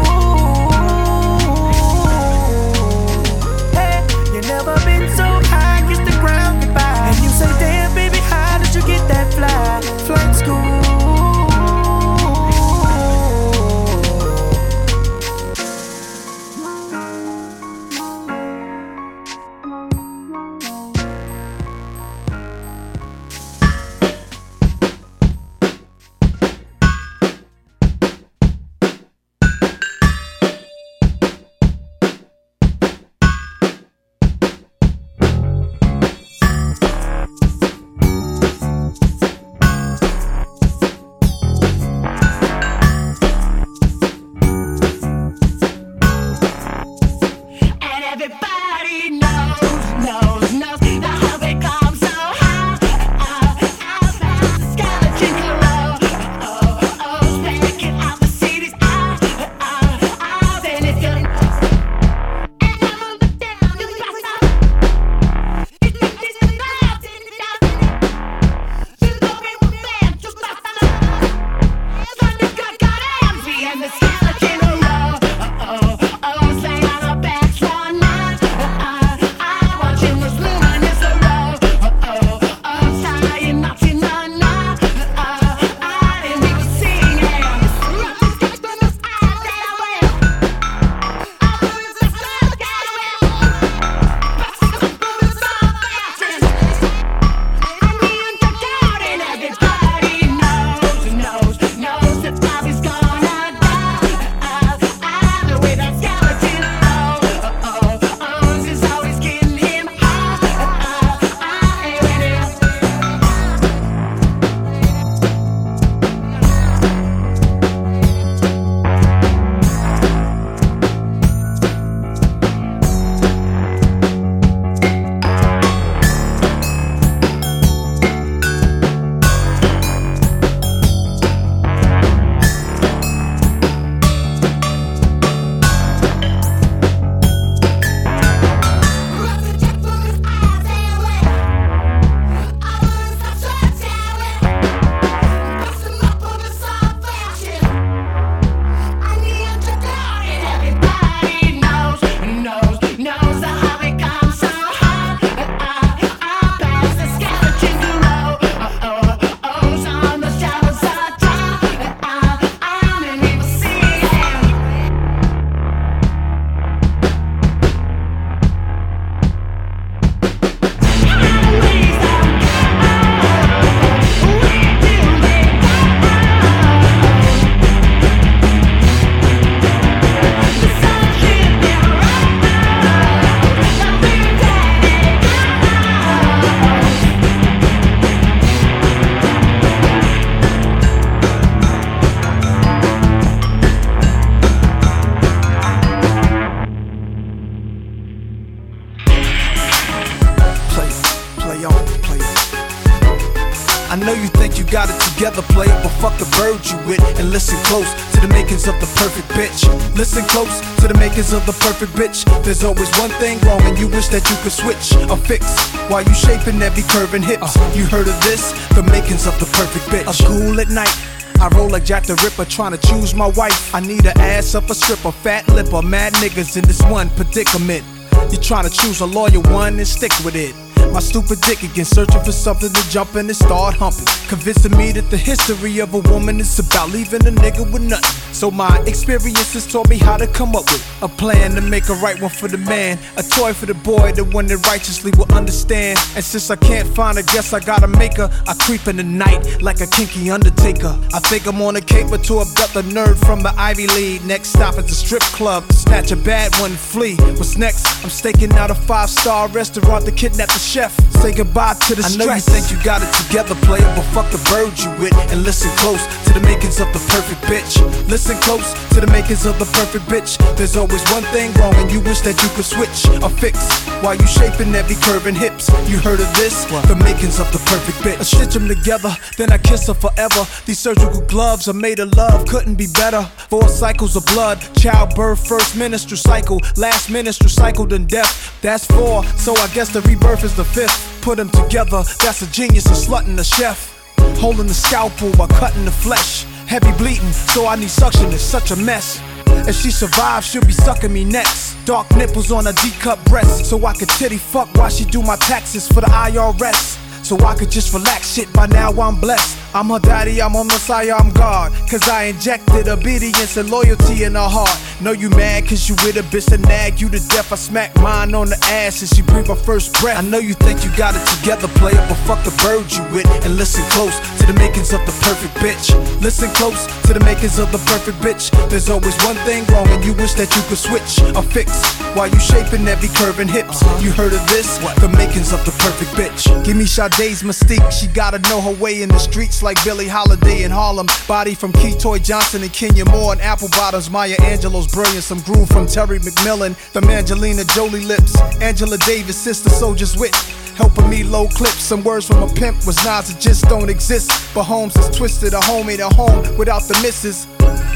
Makings 211.27 211.33
of 211.33 211.45
the 211.45 211.65
perfect 211.65 211.91
bitch. 211.93 212.43
There's 212.43 212.63
always 212.63 212.89
one 212.97 213.09
thing 213.19 213.39
wrong, 213.41 213.61
and 213.61 213.77
you 213.77 213.87
wish 213.87 214.07
that 214.09 214.29
you 214.29 214.35
could 214.43 214.51
switch 214.51 214.95
or 215.09 215.17
fix 215.17 215.45
while 215.89 216.03
you 216.03 216.13
shaping 216.13 216.61
every 216.61 216.83
curve 216.83 217.13
and 217.13 217.23
hips. 217.23 217.55
Uh-huh. 217.55 217.77
You 217.77 217.85
heard 217.85 218.07
of 218.07 218.19
this? 218.21 218.51
The 218.75 218.83
makings 218.83 219.27
of 219.27 219.37
the 219.39 219.45
perfect 219.45 219.85
bitch. 219.87 220.07
A 220.07 220.27
cool 220.27 220.59
at 220.59 220.69
night. 220.69 220.93
I 221.39 221.49
roll 221.55 221.69
like 221.69 221.85
Jack 221.85 222.03
the 222.03 222.15
Ripper 222.23 222.45
trying 222.49 222.71
to 222.71 222.87
choose 222.87 223.13
my 223.13 223.27
wife. 223.27 223.73
I 223.75 223.79
need 223.79 224.05
a 224.05 224.17
ass 224.17 224.55
up 224.55 224.69
a 224.69 224.75
stripper, 224.75 225.11
fat 225.11 225.47
lipper, 225.49 225.81
mad 225.81 226.13
niggas 226.13 226.57
in 226.57 226.63
this 226.65 226.81
one 226.83 227.09
predicament. 227.11 227.83
You 228.31 228.37
trying 228.37 228.67
to 228.67 228.73
choose 228.73 229.01
a 229.01 229.05
lawyer 229.05 229.41
one 229.51 229.77
and 229.77 229.87
stick 229.87 230.13
with 230.25 230.35
it. 230.35 230.55
My 230.93 230.99
stupid 230.99 231.41
dick 231.41 231.61
again, 231.63 231.85
searching 231.85 232.23
for 232.23 232.31
something 232.31 232.71
to 232.71 232.89
jump 232.89 233.15
in 233.15 233.27
and 233.27 233.35
start 233.35 233.75
humping. 233.75 234.05
Convincing 234.29 234.75
me 234.77 234.93
that 234.93 235.09
the 235.11 235.17
history 235.17 235.79
of 235.79 235.93
a 235.93 235.99
woman 236.09 236.39
is 236.39 236.57
about 236.57 236.89
leaving 236.89 237.21
a 237.27 237.31
nigga 237.31 237.69
with 237.71 237.83
nothing. 237.83 238.26
So 238.37 238.51
my 238.51 238.77
experiences 238.85 239.65
taught 239.65 239.89
me 239.89 239.97
how 239.97 240.15
to 240.15 240.27
come 240.27 240.55
up 240.55 240.65
with 240.65 240.85
a 241.01 241.07
plan 241.07 241.55
to 241.55 241.61
make 241.61 241.89
a 241.89 241.95
right 241.95 242.21
one 242.21 242.29
for 242.29 242.47
the 242.47 242.59
man, 242.59 242.99
a 243.17 243.23
toy 243.23 243.51
for 243.51 243.65
the 243.65 243.73
boy, 243.73 244.11
the 244.11 244.25
one 244.25 244.45
that 244.45 244.63
righteously 244.67 245.11
will 245.17 245.25
understand. 245.33 245.97
And 246.15 246.23
since 246.23 246.51
I 246.51 246.55
can't 246.55 246.87
find 246.87 247.17
a 247.17 247.23
guess, 247.23 247.51
I 247.51 247.59
gotta 247.59 247.87
make 247.87 248.17
her. 248.17 248.29
I 248.47 248.53
creep 248.53 248.87
in 248.87 248.97
the 248.97 249.03
night 249.03 249.63
like 249.63 249.81
a 249.81 249.87
kinky 249.87 250.29
undertaker. 250.29 250.95
I 251.15 251.19
think 251.19 251.47
I'm 251.47 251.59
on 251.63 251.77
a 251.77 251.81
caper 251.81 252.19
to 252.19 252.41
abduct 252.41 252.75
a 252.75 252.83
nerd 252.83 253.17
from 253.25 253.41
the 253.41 253.51
Ivy 253.57 253.87
League. 253.87 254.23
Next 254.23 254.49
stop 254.49 254.77
is 254.77 254.85
the 254.85 254.93
strip 254.93 255.23
club, 255.33 255.67
to 255.69 255.73
snatch 255.73 256.11
a 256.11 256.15
bad 256.15 256.53
one, 256.59 256.69
and 256.69 256.79
flee. 256.79 257.15
What's 257.41 257.57
next? 257.57 257.87
I'm 258.03 258.11
staking 258.11 258.51
out 258.53 258.69
a 258.69 258.75
five 258.75 259.09
star 259.09 259.47
restaurant 259.47 260.05
to 260.05 260.11
kidnap 260.11 260.49
the 260.49 260.59
chef. 260.59 260.93
Say 261.23 261.33
goodbye 261.33 261.73
to 261.87 261.95
the 261.95 262.03
I 262.05 262.09
stress. 262.09 262.27
know 262.27 262.35
you 262.35 262.41
think 262.41 262.69
you 262.69 262.77
got 262.85 263.01
it 263.01 263.11
together, 263.25 263.55
player, 263.65 263.89
but 263.97 264.05
fuck 264.13 264.29
the 264.29 264.37
bird 264.53 264.77
you 264.77 264.91
with 265.01 265.17
and 265.33 265.41
listen 265.41 265.71
close 265.77 266.05
to 266.27 266.33
the 266.37 266.41
makings 266.41 266.79
of 266.79 266.85
the 266.93 267.01
perfect 267.09 267.41
bitch. 267.49 267.81
Listen 268.07 268.26
close 268.35 268.73
to 268.93 268.99
the 268.99 269.07
makings 269.07 269.45
of 269.45 269.57
the 269.59 269.65
perfect 269.65 270.05
bitch. 270.05 270.37
There's 270.57 270.75
always 270.75 271.03
one 271.11 271.23
thing 271.31 271.53
wrong, 271.53 271.73
and 271.75 271.91
you 271.91 272.01
wish 272.01 272.21
that 272.21 272.41
you 272.43 272.49
could 272.49 272.65
switch 272.65 273.07
or 273.23 273.29
fix 273.29 273.57
while 274.03 274.15
you 274.15 274.27
shaping 274.27 274.75
every 274.75 274.95
curve 274.95 275.27
and 275.27 275.37
hips. 275.37 275.69
You 275.87 275.97
heard 275.97 276.19
of 276.19 276.27
this? 276.35 276.65
The 276.87 276.95
makings 276.95 277.39
of 277.39 277.51
the 277.51 277.59
perfect 277.59 277.97
bitch. 277.99 278.19
I 278.19 278.23
stitch 278.23 278.53
them 278.53 278.67
together, 278.67 279.15
then 279.37 279.51
I 279.51 279.57
kiss 279.57 279.87
her 279.87 279.93
forever. 279.93 280.45
These 280.65 280.79
surgical 280.79 281.21
gloves 281.21 281.67
are 281.67 281.73
made 281.73 281.99
of 281.99 282.13
love, 282.15 282.47
couldn't 282.47 282.75
be 282.75 282.87
better. 282.87 283.23
Four 283.49 283.69
cycles 283.69 284.15
of 284.15 284.25
blood, 284.25 284.59
childbirth, 284.75 285.47
first 285.47 285.75
menstrual 285.75 286.17
cycle, 286.17 286.59
last 286.75 287.09
menstrual 287.09 287.49
cycle, 287.49 287.85
then 287.85 288.05
death. 288.05 288.59
That's 288.61 288.85
four, 288.85 289.23
so 289.37 289.55
I 289.55 289.67
guess 289.73 289.89
the 289.89 290.01
rebirth 290.01 290.43
is 290.43 290.55
the 290.55 290.65
fifth. 290.65 291.21
Put 291.21 291.37
them 291.37 291.49
together, 291.49 292.03
that's 292.23 292.41
a 292.41 292.51
genius, 292.51 292.85
a 292.87 292.89
slut 292.89 293.25
and 293.27 293.39
a 293.39 293.43
chef. 293.43 293.93
Holding 294.39 294.67
the 294.67 294.73
scalpel 294.73 295.31
while 295.33 295.47
cutting 295.47 295.85
the 295.85 295.91
flesh. 295.91 296.45
Heavy 296.67 296.91
bleeding, 296.97 297.31
so 297.31 297.65
I 297.65 297.77
need 297.77 297.89
suction, 297.89 298.25
it's 298.33 298.43
such 298.43 298.71
a 298.71 298.75
mess. 298.75 299.21
If 299.67 299.75
she 299.77 299.89
survives, 299.89 300.45
she'll 300.47 300.65
be 300.65 300.73
sucking 300.73 301.13
me 301.13 301.23
next. 301.23 301.75
Dark 301.85 302.13
nipples 302.17 302.51
on 302.51 302.65
her 302.65 302.73
D 302.73 302.91
cup 302.99 303.23
breast, 303.25 303.65
so 303.65 303.85
I 303.85 303.93
could 303.93 304.09
titty 304.09 304.37
fuck 304.37 304.67
while 304.75 304.89
she 304.89 305.05
do 305.05 305.21
my 305.21 305.37
taxes 305.37 305.87
for 305.87 306.01
the 306.01 306.07
IRS. 306.07 307.06
So 307.27 307.35
I 307.39 307.55
could 307.55 307.69
just 307.69 307.93
relax 307.93 308.35
shit, 308.35 308.47
by 308.53 308.67
now 308.67 308.89
I'm 308.91 309.19
blessed. 309.19 309.59
I'm 309.75 309.89
her 309.89 309.99
daddy, 309.99 310.41
I'm 310.41 310.53
her 310.53 310.63
messiah, 310.63 311.13
I'm 311.13 311.29
God. 311.31 311.73
Cause 311.89 312.07
I 312.07 312.31
injected 312.31 312.87
obedience 312.87 313.57
and 313.57 313.69
loyalty 313.69 314.23
in 314.23 314.35
her 314.35 314.47
heart. 314.47 314.71
Know 315.01 315.11
you 315.11 315.29
mad 315.31 315.67
cause 315.67 315.89
you 315.89 315.95
with 316.07 316.15
a 316.15 316.23
bitch 316.31 316.45
that 316.45 316.61
nag 316.61 317.01
you 317.01 317.09
to 317.09 317.19
death. 317.27 317.51
I 317.51 317.57
smack 317.57 317.93
mine 317.97 318.33
on 318.33 318.47
the 318.47 318.57
ass 318.71 319.01
and 319.01 319.09
she 319.11 319.21
breathe 319.21 319.47
her 319.47 319.55
first 319.55 319.99
breath. 319.99 320.17
I 320.17 320.21
know 320.21 320.39
you 320.39 320.53
think 320.53 320.85
you 320.85 320.91
got 320.95 321.15
it 321.19 321.25
together, 321.37 321.67
player, 321.75 321.99
but 322.07 322.15
fuck 322.23 322.41
the 322.47 322.55
bird 322.63 322.87
you 322.95 323.03
with. 323.13 323.27
And 323.43 323.57
listen 323.57 323.83
close 323.91 324.15
to 324.39 324.47
the 324.47 324.55
makings 324.55 324.93
of 324.93 325.03
the 325.05 325.11
perfect 325.27 325.53
bitch. 325.59 325.91
Listen 326.21 326.49
close 326.55 326.87
to 327.03 327.13
the 327.13 327.19
makings 327.27 327.59
of 327.59 327.69
the 327.73 327.83
perfect 327.91 328.17
bitch. 328.23 328.49
There's 328.69 328.89
always 328.89 329.19
one 329.27 329.35
thing 329.43 329.65
wrong 329.67 329.87
and 329.89 330.03
you 330.03 330.13
wish 330.13 330.33
that 330.39 330.47
you 330.55 330.63
could 330.71 330.79
switch 330.79 331.19
or 331.35 331.43
fix 331.43 331.75
while 332.15 332.31
you 332.31 332.39
shaping 332.39 332.87
every 332.87 333.09
curve 333.19 333.39
and 333.39 333.51
hips. 333.51 333.83
You 334.01 334.11
heard 334.11 334.31
of 334.31 334.41
this? 334.47 334.79
The 335.03 335.09
makings 335.09 335.51
of 335.51 335.59
the 335.67 335.75
perfect 335.83 336.11
bitch. 336.15 336.47
Give 336.63 336.77
me 336.77 336.85
Sade's 337.17 337.41
mystique. 337.41 337.91
She 337.91 338.05
gotta 338.05 338.37
know 338.47 338.61
her 338.61 338.75
way 338.79 339.01
in 339.01 339.09
the 339.09 339.17
streets 339.17 339.63
like 339.63 339.83
Billie 339.83 340.07
Holiday 340.07 340.61
in 340.61 340.69
Harlem. 340.69 341.07
Body 341.27 341.55
from 341.55 341.73
Ki 341.73 341.95
Toy 341.97 342.19
Johnson 342.19 342.61
and 342.61 342.71
Kenya 342.71 343.05
Moore 343.05 343.31
and 343.31 343.41
Apple 343.41 343.69
Bottoms. 343.69 344.11
Maya 344.11 344.35
Angelou's 344.35 344.85
brilliant. 344.85 345.23
Some 345.23 345.41
groove 345.41 345.67
from 345.67 345.87
Terry 345.87 346.19
McMillan. 346.19 346.75
The 346.91 347.01
Angelina 347.09 347.63
Jolie 347.63 348.05
lips. 348.05 348.39
Angela 348.61 348.99
Davis, 348.99 349.35
sister 349.35 349.69
soldier's 349.71 350.15
wit. 350.15 350.35
Helping 350.77 351.09
me 351.09 351.23
low 351.23 351.47
clips. 351.47 351.81
Some 351.81 352.03
words 352.03 352.27
from 352.27 352.43
a 352.43 352.47
pimp 352.53 352.85
was 352.85 352.97
Nas 352.97 353.33
that 353.33 353.41
just 353.41 353.65
don't 353.65 353.89
exist. 353.89 354.29
But 354.53 354.63
Holmes 354.63 354.95
is 354.95 355.09
twisted 355.17 355.53
a 355.53 355.59
homie 355.59 355.97
to 355.97 356.07
home 356.09 356.55
without 356.55 356.83
the 356.83 356.93
misses. 357.01 357.47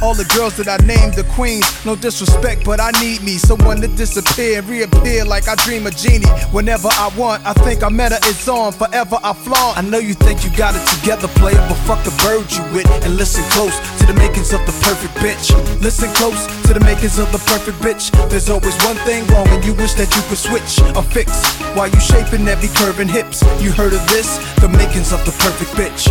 All 0.01 0.15
the 0.15 0.25
girls 0.35 0.57
that 0.57 0.67
I 0.67 0.77
named 0.83 1.13
the 1.13 1.23
queens, 1.35 1.63
no 1.85 1.95
disrespect, 1.95 2.65
but 2.65 2.81
I 2.81 2.89
need 2.99 3.21
me 3.21 3.37
someone 3.37 3.79
to 3.81 3.87
disappear 3.87 4.57
and 4.57 4.67
reappear 4.67 5.23
like 5.25 5.47
I 5.47 5.53
dream 5.55 5.85
a 5.85 5.91
genie. 5.91 6.27
Whenever 6.49 6.89
I 6.89 7.13
want, 7.15 7.45
I 7.45 7.53
think 7.53 7.83
I 7.83 7.89
met 7.89 8.11
her, 8.11 8.17
it's 8.23 8.47
on. 8.47 8.73
Forever 8.73 9.19
I 9.23 9.33
flaunt. 9.33 9.77
I 9.77 9.81
know 9.81 9.99
you 9.99 10.15
think 10.15 10.43
you 10.43 10.49
got 10.57 10.73
it 10.73 10.81
together, 10.89 11.27
player, 11.37 11.61
but 11.69 11.77
fuck 11.85 12.03
the 12.03 12.09
bird 12.25 12.49
you 12.49 12.65
with 12.73 12.89
and 13.05 13.15
listen 13.15 13.43
close 13.53 13.77
to 13.99 14.07
the 14.09 14.17
makings 14.17 14.53
of 14.53 14.65
the 14.65 14.73
perfect 14.81 15.13
bitch. 15.21 15.53
Listen 15.81 16.09
close 16.17 16.49
to 16.65 16.73
the 16.73 16.81
makings 16.81 17.19
of 17.19 17.31
the 17.31 17.41
perfect 17.45 17.77
bitch. 17.77 18.09
There's 18.29 18.49
always 18.49 18.75
one 18.81 18.97
thing 19.05 19.21
wrong, 19.27 19.47
and 19.53 19.63
you 19.63 19.75
wish 19.75 19.93
that 20.01 20.09
you 20.17 20.21
could 20.25 20.41
switch 20.41 20.81
or 20.97 21.03
fix 21.03 21.29
while 21.77 21.87
you 21.87 21.99
shaping 22.01 22.47
every 22.47 22.70
curve 22.75 22.99
and 22.99 23.09
hips. 23.09 23.41
You 23.61 23.71
heard 23.71 23.93
of 23.93 24.07
this? 24.09 24.37
The 24.61 24.69
makings 24.69 25.13
of 25.13 25.23
the 25.25 25.31
perfect 25.31 25.71
bitch. 25.71 26.07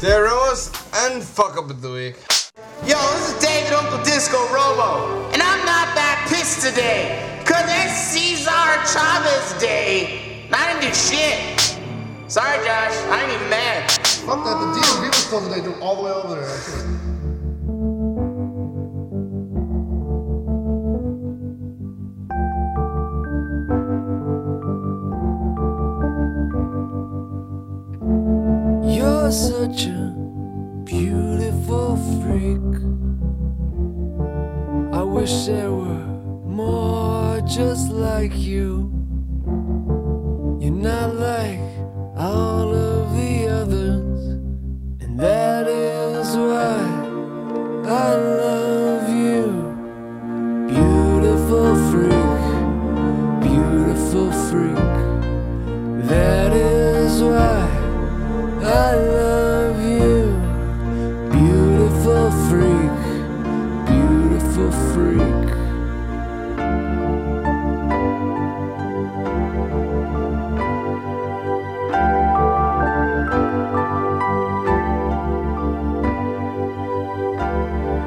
Deros 0.00 0.70
and 1.06 1.22
fuck 1.22 1.56
up 1.56 1.70
of 1.70 1.82
the 1.82 1.90
week. 1.90 2.16
Yo, 2.86 2.94
this 2.94 3.34
is 3.34 3.42
David 3.42 3.72
Uncle 3.72 4.02
Disco 4.04 4.38
Robo, 4.54 5.28
and 5.32 5.42
I'm 5.42 5.66
not 5.66 5.92
that 5.98 6.24
pissed 6.30 6.64
today, 6.64 7.42
cause 7.44 7.66
it's 7.66 7.92
Cesar 7.92 8.50
Chavez 8.86 9.60
Day. 9.60 10.46
And 10.46 10.54
I 10.54 10.72
didn't 10.72 10.88
do 10.88 10.94
shit. 10.94 11.58
Sorry, 12.28 12.64
Josh, 12.64 12.94
I 13.10 13.24
ain't 13.24 13.32
even 13.32 13.50
mad. 13.50 13.90
Fuck 13.90 14.44
that, 14.44 14.60
the 14.60 14.80
DMV 14.80 15.08
was 15.08 15.24
closed 15.26 15.50
today, 15.50 15.66
dude, 15.66 15.82
all 15.82 15.96
the 15.96 16.02
way 16.02 16.12
over 16.12 16.36
there, 16.36 17.17
Such 29.30 29.84
a 29.84 30.14
beautiful 30.84 31.96
freak. 32.16 32.74
I 34.94 35.02
wish 35.02 35.44
there 35.44 35.70
were 35.70 36.06
more 36.46 37.38
just 37.42 37.90
like 37.92 38.34
you. 38.34 38.90
You're 40.60 40.70
not 40.70 41.14
like 41.14 41.60
all 42.16 42.74
of 42.74 43.14
the 43.18 43.48
others, 43.48 44.24
and 45.02 45.20
that 45.20 45.68
is 45.68 46.28
why 46.34 46.80
I 47.86 48.14
love 48.14 49.08
you. 49.10 49.44
Beautiful 50.68 51.76
freak, 51.90 52.40
beautiful 53.42 54.32
freak. 54.48 56.08
That 56.08 56.52
is. 56.54 56.87
I 58.70 58.94
love 58.96 59.80
you, 59.82 60.36
beautiful 61.32 62.30
freak, 62.48 62.98
beautiful 63.86 64.70
freak. 64.92 65.48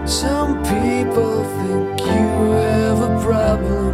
Some 0.07 0.62
people 0.64 1.43
think 1.57 2.01
you 2.01 2.51
have 2.51 2.99
a 3.01 3.20
problem, 3.24 3.93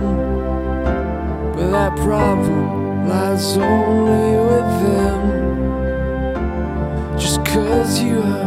but 1.54 1.72
that 1.72 1.96
problem 1.98 3.08
lies 3.08 3.58
only 3.58 4.37
cause 7.66 8.04
you. 8.04 8.22
are 8.22 8.47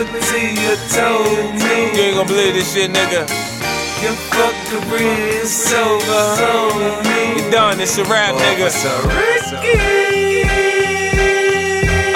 what 0.00 0.22
Tia 0.32 0.76
told 0.96 1.52
me. 1.60 1.92
You 1.92 2.00
ain't 2.00 2.16
gonna 2.16 2.28
believe 2.28 2.54
this 2.54 2.72
shit, 2.72 2.90
nigga. 2.90 3.28
Your 4.00 4.16
fucking 4.32 4.88
is 5.44 5.72
over, 5.74 6.24
homie. 6.40 7.36
You 7.36 7.50
done, 7.50 7.80
it's 7.80 7.98
a 7.98 8.04
rap, 8.04 8.34
nigga. 8.34 8.72
Ricky. 9.04 10.40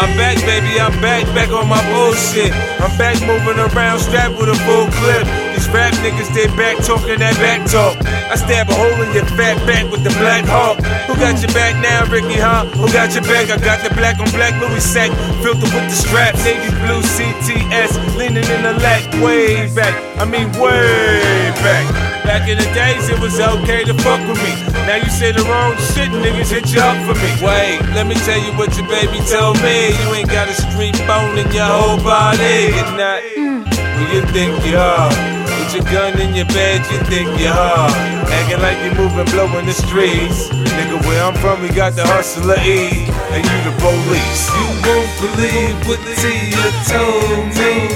I'm 0.01 0.17
back, 0.17 0.37
baby, 0.45 0.81
I'm 0.81 0.99
back, 1.01 1.27
back 1.35 1.51
on 1.51 1.69
my 1.69 1.83
bullshit. 1.93 2.53
I'm 2.81 2.97
back 2.97 3.21
moving 3.21 3.59
around, 3.61 3.99
strapped 4.01 4.39
with 4.39 4.49
a 4.49 4.55
full 4.65 4.89
clip. 4.89 5.44
These 5.55 5.71
rap 5.71 5.95
niggas, 6.03 6.35
they 6.35 6.51
back 6.59 6.83
talking 6.83 7.23
that 7.23 7.39
back 7.39 7.63
talk. 7.71 7.95
I 8.27 8.35
stab 8.35 8.67
a 8.67 8.75
hole 8.75 8.99
in 9.07 9.15
your 9.15 9.23
fat 9.39 9.55
back 9.71 9.87
with 9.87 10.03
the 10.03 10.11
black 10.19 10.43
hawk. 10.51 10.83
Who 11.07 11.15
got 11.15 11.39
your 11.39 11.55
back 11.55 11.79
now, 11.79 12.11
Ricky, 12.11 12.35
huh? 12.35 12.67
Who 12.75 12.91
got 12.91 13.15
your 13.15 13.23
back? 13.23 13.55
I 13.55 13.63
got 13.63 13.79
the 13.87 13.95
black 13.95 14.19
on 14.19 14.27
black 14.35 14.59
Louis 14.59 14.83
sack, 14.83 15.15
filtered 15.47 15.71
with 15.71 15.87
the 15.87 15.95
strap. 15.95 16.35
Navy 16.43 16.75
blue 16.83 16.99
CTS, 17.07 17.95
leaning 18.19 18.43
in 18.43 18.61
the 18.67 18.75
lat, 18.83 19.07
way 19.23 19.71
back. 19.79 19.95
I 20.19 20.27
mean, 20.27 20.51
way 20.59 21.55
back. 21.63 21.87
Back 22.27 22.51
in 22.51 22.59
the 22.59 22.67
days, 22.75 23.07
it 23.07 23.21
was 23.23 23.39
okay 23.39 23.85
to 23.87 23.95
fuck 24.03 24.19
with 24.27 24.43
me. 24.43 24.59
Now 24.91 24.99
you 24.99 25.07
say 25.07 25.31
the 25.31 25.47
wrong 25.47 25.79
shit, 25.95 26.11
niggas 26.11 26.51
hit 26.51 26.75
you 26.75 26.83
up 26.83 26.99
for 27.07 27.15
me. 27.15 27.31
Wait, 27.47 27.79
let 27.95 28.11
me 28.11 28.19
tell 28.27 28.43
you 28.43 28.51
what 28.59 28.75
your 28.75 28.91
baby 28.91 29.23
told 29.31 29.63
me. 29.63 29.95
You 30.03 30.19
ain't 30.19 30.31
got 30.35 30.51
a 30.51 30.57
street 30.59 30.99
bone 31.07 31.39
in 31.39 31.47
your 31.55 31.71
whole 31.71 32.03
body. 32.03 32.75
You're 32.75 32.99
not 32.99 33.23
mm. 33.39 33.63
who 33.71 34.03
you 34.19 34.23
think 34.35 34.51
you 34.67 34.83
are. 34.83 35.44
With 35.65 35.77
your 35.77 35.85
gun 35.85 36.21
in 36.21 36.35
your 36.35 36.45
bed, 36.53 36.85
you 36.93 36.99
think 37.09 37.41
you're 37.41 37.49
hard. 37.49 37.91
Acting 38.29 38.61
like 38.61 38.77
you're 38.85 38.95
moving, 39.01 39.25
blowing 39.33 39.65
the 39.65 39.73
streets. 39.73 40.53
Nigga, 40.53 41.01
where 41.09 41.25
I'm 41.25 41.33
from, 41.41 41.63
we 41.63 41.71
got 41.71 41.97
the 41.97 42.05
hustler 42.05 42.61
E. 42.61 43.09
And 43.33 43.41
you 43.41 43.59
the 43.65 43.73
police. 43.81 44.53
You 44.53 44.69
won't 44.85 45.09
believe 45.25 45.89
what 45.89 46.05
Tia 46.21 46.69
told 46.85 47.49
me. 47.57 47.89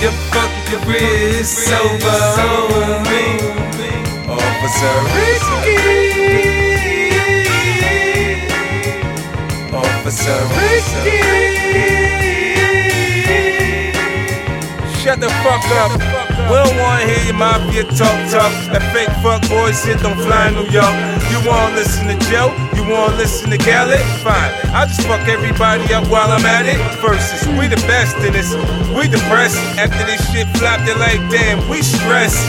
Your 0.00 0.16
fucking 0.32 0.88
wrist 0.88 1.68
over, 1.68 2.16
homie. 2.40 3.36
Officer 4.24 4.96
Ricky. 5.12 5.76
Officer 9.76 11.47
Shut 15.08 15.20
the 15.20 15.32
fuck 15.40 15.64
up. 15.80 15.96
We 16.52 16.56
don't 16.60 16.76
wanna 16.76 17.08
hear 17.08 17.24
your 17.24 17.40
mafia 17.40 17.84
talk 17.96 18.18
talk. 18.28 18.52
That 18.68 18.84
fake 18.92 19.08
fuck 19.24 19.40
boy 19.48 19.72
shit 19.72 19.96
don't 20.04 20.20
fly 20.20 20.52
in 20.52 20.60
New 20.60 20.68
York. 20.68 20.92
You 21.32 21.40
wanna 21.48 21.80
listen 21.80 22.12
to 22.12 22.16
Joe? 22.28 22.52
You 22.76 22.84
wanna 22.84 23.16
listen 23.16 23.48
to 23.48 23.56
Khaled? 23.56 24.04
Fine. 24.20 24.52
I'll 24.76 24.84
just 24.84 25.00
fuck 25.08 25.24
everybody 25.24 25.94
up 25.94 26.04
while 26.12 26.28
I'm 26.28 26.44
at 26.44 26.68
it. 26.68 26.76
Versus, 27.00 27.40
we 27.56 27.72
the 27.72 27.80
best 27.88 28.20
in 28.20 28.36
this. 28.36 28.52
We 28.92 29.08
depressed. 29.08 29.56
After 29.80 30.04
this 30.04 30.20
shit 30.28 30.46
flopped, 30.60 30.84
they're 30.84 31.00
like, 31.00 31.24
damn, 31.32 31.56
we 31.70 31.80
stressed. 31.80 32.44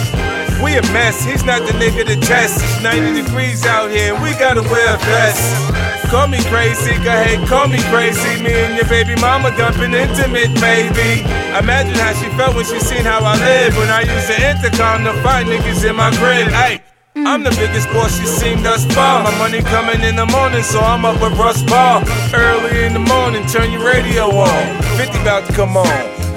We 0.59 0.75
a 0.75 0.83
mess, 0.91 1.23
he's 1.23 1.45
not 1.45 1.63
the 1.63 1.71
nigga 1.79 2.03
to 2.11 2.19
test. 2.27 2.59
It's 2.59 2.83
90 2.83 3.23
degrees 3.23 3.65
out 3.65 3.89
here, 3.89 4.13
and 4.13 4.21
we 4.21 4.35
gotta 4.35 4.63
wear 4.67 4.95
a 4.95 4.97
vest. 5.07 5.78
Call 6.09 6.27
me 6.27 6.41
crazy, 6.49 6.97
go 7.05 7.13
ahead, 7.13 7.47
call 7.47 7.67
me 7.67 7.77
crazy. 7.93 8.41
Me 8.41 8.49
and 8.49 8.75
your 8.75 8.89
baby 8.89 9.13
mama 9.21 9.55
dumping 9.55 9.93
intimate, 9.93 10.49
baby. 10.59 11.21
Imagine 11.53 11.93
how 11.93 12.13
she 12.13 12.25
felt 12.33 12.55
when 12.55 12.65
she 12.65 12.79
seen 12.79 13.05
how 13.05 13.19
I 13.21 13.37
live. 13.37 13.77
When 13.77 13.89
I 13.89 14.01
use 14.01 14.25
the 14.25 14.41
intercom 14.41 15.03
to 15.03 15.13
find 15.21 15.47
niggas 15.47 15.87
in 15.87 15.95
my 15.95 16.09
crib. 16.17 16.49
Hey, 16.49 16.81
I'm 17.15 17.43
the 17.43 17.51
biggest 17.51 17.89
boss 17.89 18.17
she's 18.17 18.31
seen 18.31 18.63
thus 18.63 18.85
far. 18.95 19.23
My 19.23 19.37
money 19.37 19.61
coming 19.61 20.01
in 20.01 20.15
the 20.15 20.25
morning, 20.25 20.63
so 20.63 20.79
I'm 20.79 21.05
up 21.05 21.21
with 21.21 21.37
Russ 21.37 21.61
Ball. 21.61 22.01
Early 22.33 22.85
in 22.85 22.93
the 22.93 23.05
morning, 23.05 23.45
turn 23.45 23.71
your 23.71 23.85
radio 23.85 24.31
on. 24.33 24.81
50 24.97 25.21
about 25.21 25.45
to 25.45 25.53
come 25.53 25.77
on. 25.77 25.85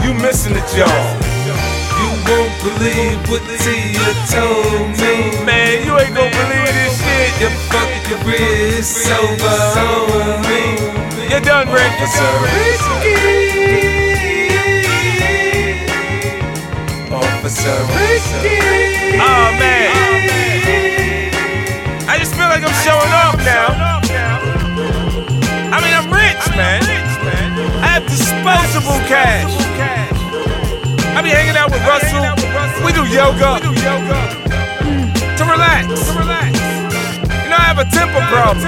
You 0.04 0.12
missing 0.12 0.52
the 0.52 0.60
job. 0.76 1.21
Believe 2.62 3.18
what 3.28 3.42
Tia 3.58 4.08
told 4.30 4.94
me. 5.02 5.34
Man, 5.44 5.84
you 5.84 5.98
ain't 5.98 6.14
gonna 6.14 6.30
believe 6.30 6.70
this 6.70 6.94
shit. 7.02 7.34
Your 7.42 7.50
fucking 7.66 8.22
wrist 8.22 9.10
over, 9.10 9.58
homie. 9.74 10.78
You're 11.28 11.40
done, 11.40 11.66
Rick. 11.74 11.90
Officer 17.10 17.82
Ricky. 17.90 18.54
Oh 19.18 19.50
man. 19.58 19.90
I 22.08 22.16
just 22.16 22.34
feel 22.36 22.46
like 22.46 22.62
I'm 22.62 22.78
showing 22.86 23.12
off 23.26 23.38
now. 23.42 23.74
I 25.74 25.80
mean, 25.82 25.94
I'm 25.98 26.06
rich, 26.14 26.46
man. 26.56 26.82
I 27.82 27.98
have 27.98 28.06
disposable 28.06 29.02
cash. 29.10 30.21
I 31.14 31.20
be 31.22 31.28
hanging 31.28 31.56
out 31.56 31.70
with 31.70 31.82
Russell. 31.84 32.24
We 32.84 32.92
do 32.92 33.04
yoga. 33.04 33.60
To 35.36 35.44
relax. 35.44 35.86
You 35.86 37.48
know, 37.50 37.56
I 37.56 37.66
have 37.68 37.78
a 37.78 37.84
temper 37.84 38.22
problem. 38.32 38.64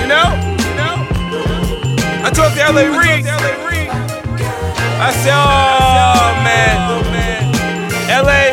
You 0.00 0.06
know? 0.08 0.28
I 2.22 2.30
talked 2.30 2.56
to 2.56 2.62
LA 2.68 2.84
Reid. 3.00 3.24
I 5.00 5.10
said, 5.24 5.32
oh 5.32 6.36
man. 6.44 6.76
LA, 8.10 8.52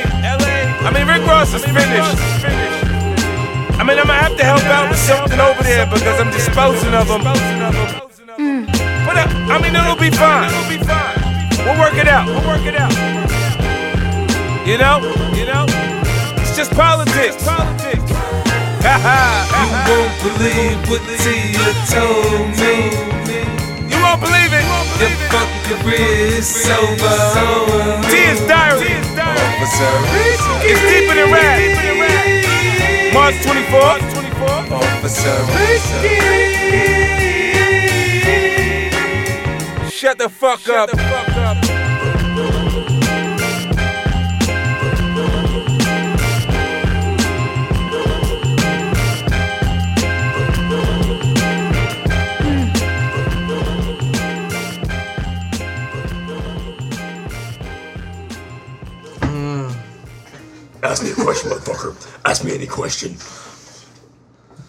I 0.86 0.92
mean, 0.94 1.08
Rick 1.08 1.28
Ross 1.28 1.54
is 1.54 1.66
finished. 1.66 2.18
I 3.78 3.84
mean, 3.84 4.00
I'm 4.00 4.08
gonna 4.08 4.22
have 4.22 4.38
to 4.38 4.44
help 4.44 4.64
out 4.64 4.90
with 4.90 5.00
something 5.00 5.40
over 5.40 5.64
there 5.64 5.86
because 5.86 6.20
I'm 6.22 6.32
disposing 6.32 6.94
of 6.94 7.08
them. 7.08 7.24
But 9.06 9.18
uh, 9.18 9.28
I 9.52 9.60
mean, 9.62 9.76
it'll 9.76 9.96
be 9.96 10.10
fine. 10.16 11.07
We'll 11.68 11.80
work 11.80 11.96
it 11.96 12.08
out. 12.08 12.28
We'll 12.28 12.48
work 12.48 12.64
it 12.66 12.76
out. 12.80 12.94
You 14.66 14.78
know? 14.78 15.04
You 15.36 15.46
know? 15.46 15.66
It's 16.40 16.56
just 16.56 16.72
politics. 16.72 17.44
Politics. 17.44 18.04
You 19.58 19.68
won't 19.92 20.16
believe 20.24 20.80
what 20.90 21.04
Tia 21.20 21.68
told 21.92 22.56
me. 22.56 22.88
You 23.92 23.98
won't 24.00 24.22
believe 24.22 24.52
it. 24.56 24.64
Your 25.00 25.12
fucking 25.28 25.82
wrist 25.86 26.68
over, 26.72 27.18
homie. 27.36 28.10
Tia's 28.12 28.40
diary. 28.48 28.96
Officer 29.20 29.92
It's 30.64 30.82
deeper 30.88 31.16
than 31.16 31.28
rap. 31.34 31.60
March 33.14 33.36
24th. 33.44 34.04
for 34.40 34.76
Officer 34.76 35.38
Risky. 35.58 36.16
Shut 39.90 40.18
the 40.18 40.30
fuck 40.30 40.70
up. 40.70 41.27
Ask 60.88 61.04
me 61.04 61.12
a 61.12 61.16
question, 61.16 61.52
motherfucker. 61.52 61.94
Ask 62.26 62.44
me 62.46 62.54
any 62.56 62.66
question. 62.66 63.16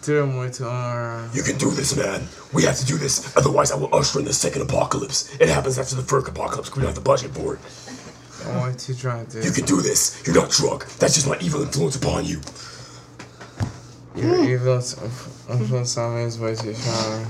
Tira 0.01 0.25
muito. 0.25 0.65
ah, 0.65 1.27
You 1.33 1.43
can 1.43 1.57
do 1.57 1.71
this, 1.71 1.95
man. 1.95 2.27
We 2.53 2.63
have 2.63 2.77
to 2.77 2.85
do 2.85 2.97
this. 2.97 3.35
Otherwise, 3.37 3.71
I 3.71 3.75
will 3.77 3.93
usher 3.95 4.19
in 4.19 4.25
the 4.25 4.33
second 4.33 4.61
apocalypse. 4.63 5.29
It 5.39 5.49
happens 5.49 5.77
after 5.79 5.95
the 5.95 6.03
first 6.03 6.27
apocalypse. 6.27 6.69
We 6.75 6.81
don't 6.81 6.87
have 6.87 6.95
the 6.95 7.01
budget 7.01 7.31
for 7.31 7.53
it. 7.55 7.59
What 8.55 8.87
you 8.87 8.95
trying 8.95 9.27
to 9.27 9.41
do? 9.41 9.47
You 9.47 9.51
can 9.53 9.65
do 9.65 9.81
this. 9.81 10.21
You're 10.25 10.35
not 10.35 10.49
drunk. 10.49 10.85
That's 10.99 11.13
just 11.15 11.27
my 11.27 11.37
evil 11.41 11.61
influence 11.61 11.95
upon 11.95 12.25
you. 12.25 12.41
Your 14.15 14.43
evil 14.43 14.75
influence 15.49 15.97
on 15.97 16.15
me 16.15 16.23
is 16.23 16.37
way 16.39 16.55
too 16.55 16.73
strong. 16.73 17.25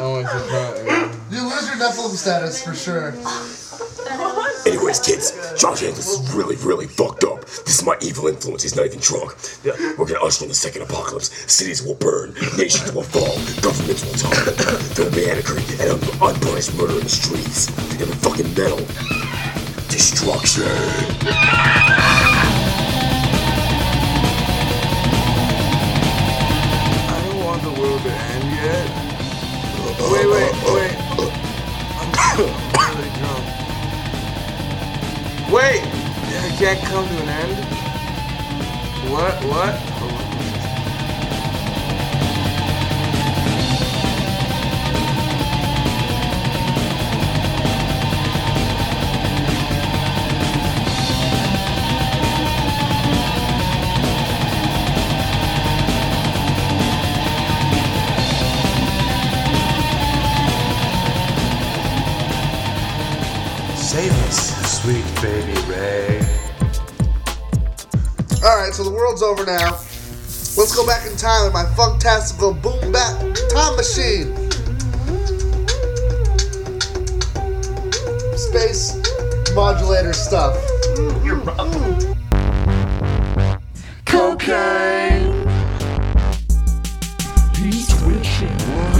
I 0.00 0.06
want 0.06 0.26
you 0.26 0.38
to 0.40 0.48
try. 0.48 0.70
You 1.30 1.42
lose 1.44 1.66
your 1.68 1.76
Nephilim 1.76 2.16
status 2.16 2.62
for 2.64 2.74
sure. 2.74 3.12
Anyways, 4.88 5.06
kids, 5.06 5.60
Josh 5.60 5.82
Andrews 5.82 6.08
is 6.08 6.32
really, 6.32 6.56
really 6.64 6.86
fucked 6.86 7.22
up. 7.22 7.44
This 7.44 7.80
is 7.80 7.84
my 7.84 7.98
evil 8.00 8.26
influence. 8.26 8.62
He's 8.62 8.74
not 8.74 8.86
even 8.86 9.00
drunk. 9.00 9.36
We're 9.98 10.06
gonna 10.06 10.24
usher 10.24 10.44
in 10.44 10.48
the 10.48 10.54
second 10.54 10.80
apocalypse. 10.80 11.28
Cities 11.52 11.82
will 11.82 11.96
burn, 11.96 12.32
nations 12.56 12.90
will 12.94 13.02
fall, 13.02 13.36
governments 13.60 14.02
will 14.02 14.14
tumble. 14.14 14.50
There 14.94 15.04
will 15.04 15.14
be 15.14 15.28
anarchy 15.28 15.60
and 15.82 15.90
un- 15.92 16.00
unpunished 16.22 16.72
murder 16.74 16.94
in 16.94 17.00
the 17.04 17.10
streets. 17.10 17.68
And 18.00 18.08
the 18.08 18.16
fucking 18.16 18.54
metal. 18.54 18.78
Destruction. 19.92 20.64
I 27.12 27.20
don't 27.28 27.44
want 27.44 27.62
the 27.62 27.72
world 27.78 28.00
to 28.04 28.10
end 28.10 28.50
yet. 28.56 28.88
Wait, 30.10 30.26
wait, 30.32 30.54
wait. 30.72 32.64
Wait! 35.50 35.80
I 35.80 36.54
can't 36.58 36.78
come 36.84 37.08
to 37.08 37.22
an 37.22 37.28
end? 37.30 37.56
What? 39.10 39.42
What? 39.46 39.97
So 68.78 68.84
the 68.84 68.90
world's 68.90 69.24
over 69.24 69.44
now. 69.44 69.72
Let's 70.56 70.72
go 70.72 70.86
back 70.86 71.04
in 71.04 71.16
time 71.16 71.48
in 71.48 71.52
my 71.52 71.64
funktastical 71.74 72.62
boom 72.62 72.92
bap 72.92 73.18
time 73.50 73.74
machine. 73.74 74.36
Space 78.38 78.94
modulator 79.52 80.12
stuff. 80.12 80.54
Cocaine. 84.06 85.44
He's 87.56 87.88
twitching, 87.88 88.58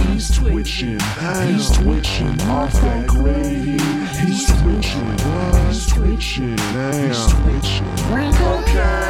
he's 0.09 0.37
twitching, 0.37 0.99
he's 0.99 1.71
twitching 1.71 2.41
off 2.49 2.73
that 2.81 3.07
gravy. 3.07 3.79
He's 4.27 4.45
twitching, 4.61 5.17
he's 5.67 5.87
twitching, 5.87 6.57
he's 6.99 7.27
twitching. 7.31 8.35
Cocaine. 8.35 9.08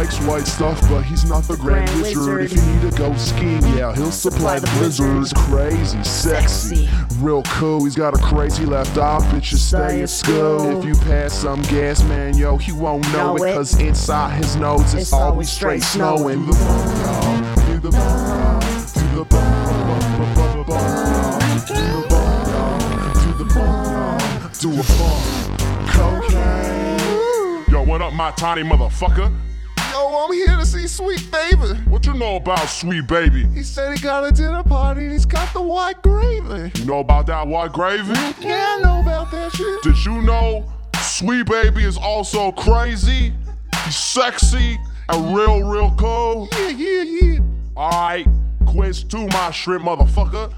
He 0.00 0.06
likes 0.06 0.18
white 0.20 0.46
stuff, 0.46 0.80
but 0.88 1.02
he's 1.02 1.26
not 1.26 1.42
the 1.44 1.58
Grand, 1.58 1.86
Grand 1.90 2.00
Wizard. 2.00 2.38
Wizard. 2.38 2.40
If 2.40 2.52
you 2.56 2.72
need 2.72 2.90
to 2.90 2.96
go 2.96 3.14
skiing, 3.16 3.62
yeah, 3.76 3.94
he'll 3.94 4.10
supply 4.10 4.58
the 4.58 4.66
blizzards. 4.78 5.34
Crazy, 5.34 6.02
sexy, 6.04 6.88
real 7.18 7.42
cool. 7.42 7.84
He's 7.84 7.96
got 7.96 8.14
a 8.14 8.18
crazy 8.22 8.64
left 8.64 8.96
eye, 8.96 9.18
bitches 9.30 9.58
stay 9.58 10.00
at 10.00 10.08
school. 10.08 10.78
If 10.78 10.86
you 10.86 10.94
pass 11.04 11.34
some 11.34 11.60
gas, 11.64 12.02
man, 12.04 12.34
yo, 12.34 12.56
he 12.56 12.72
won't 12.72 13.04
know, 13.12 13.36
Know 13.36 13.44
it, 13.44 13.50
it. 13.50 13.54
cause 13.56 13.78
inside 13.78 14.42
his 14.42 14.56
nose 14.56 14.80
it's, 14.94 15.02
It's 15.02 15.12
always 15.12 15.32
always 15.32 15.50
straight 15.52 15.82
straight 15.82 16.00
snowing. 16.00 16.50
snowing. 16.50 16.56
Do 17.66 17.78
the 17.80 17.90
bum, 17.90 18.60
do 18.94 19.16
the 19.16 19.24
bum, 19.26 19.80
do 20.14 20.24
the 20.24 20.64
bum, 20.64 20.88
do 21.66 21.74
the 21.74 22.08
bum, 22.08 22.80
do 23.20 23.32
the 23.36 23.44
bum, 23.54 24.50
do 24.60 24.70
a 24.72 24.84
bum. 24.96 25.20
Cocaine. 25.88 27.70
Yo, 27.70 27.82
what 27.82 28.00
up, 28.00 28.14
my 28.14 28.30
tiny 28.30 28.62
motherfucker? 28.62 29.30
Yo, 29.90 30.24
I'm 30.24 30.32
here 30.32 30.56
to 30.56 30.64
see 30.64 30.86
Sweet 30.86 31.28
Baby. 31.32 31.74
What 31.88 32.06
you 32.06 32.14
know 32.14 32.36
about 32.36 32.68
Sweet 32.68 33.08
Baby? 33.08 33.46
He 33.46 33.64
said 33.64 33.96
he 33.96 34.00
got 34.00 34.24
a 34.24 34.30
dinner 34.30 34.62
party 34.62 35.02
and 35.02 35.12
he's 35.12 35.26
got 35.26 35.52
the 35.52 35.60
white 35.60 36.00
gravy. 36.00 36.70
You 36.78 36.84
know 36.84 37.00
about 37.00 37.26
that 37.26 37.44
white 37.46 37.72
gravy? 37.72 38.12
Yeah, 38.40 38.76
I 38.78 38.80
know 38.82 39.00
about 39.00 39.32
that 39.32 39.50
shit. 39.52 39.82
Did 39.82 40.04
you 40.04 40.22
know 40.22 40.70
Sweet 41.00 41.46
Baby 41.46 41.82
is 41.82 41.98
also 41.98 42.52
crazy? 42.52 43.32
He's 43.84 43.96
sexy 43.96 44.78
and 45.08 45.36
real, 45.36 45.64
real 45.64 45.92
cool. 45.98 46.48
Yeah, 46.52 46.68
yeah, 46.68 47.02
yeah. 47.02 47.40
Alright, 47.76 48.28
quiz 48.66 49.02
two, 49.02 49.26
my 49.28 49.50
shrimp 49.50 49.86
motherfucker. 49.86 50.52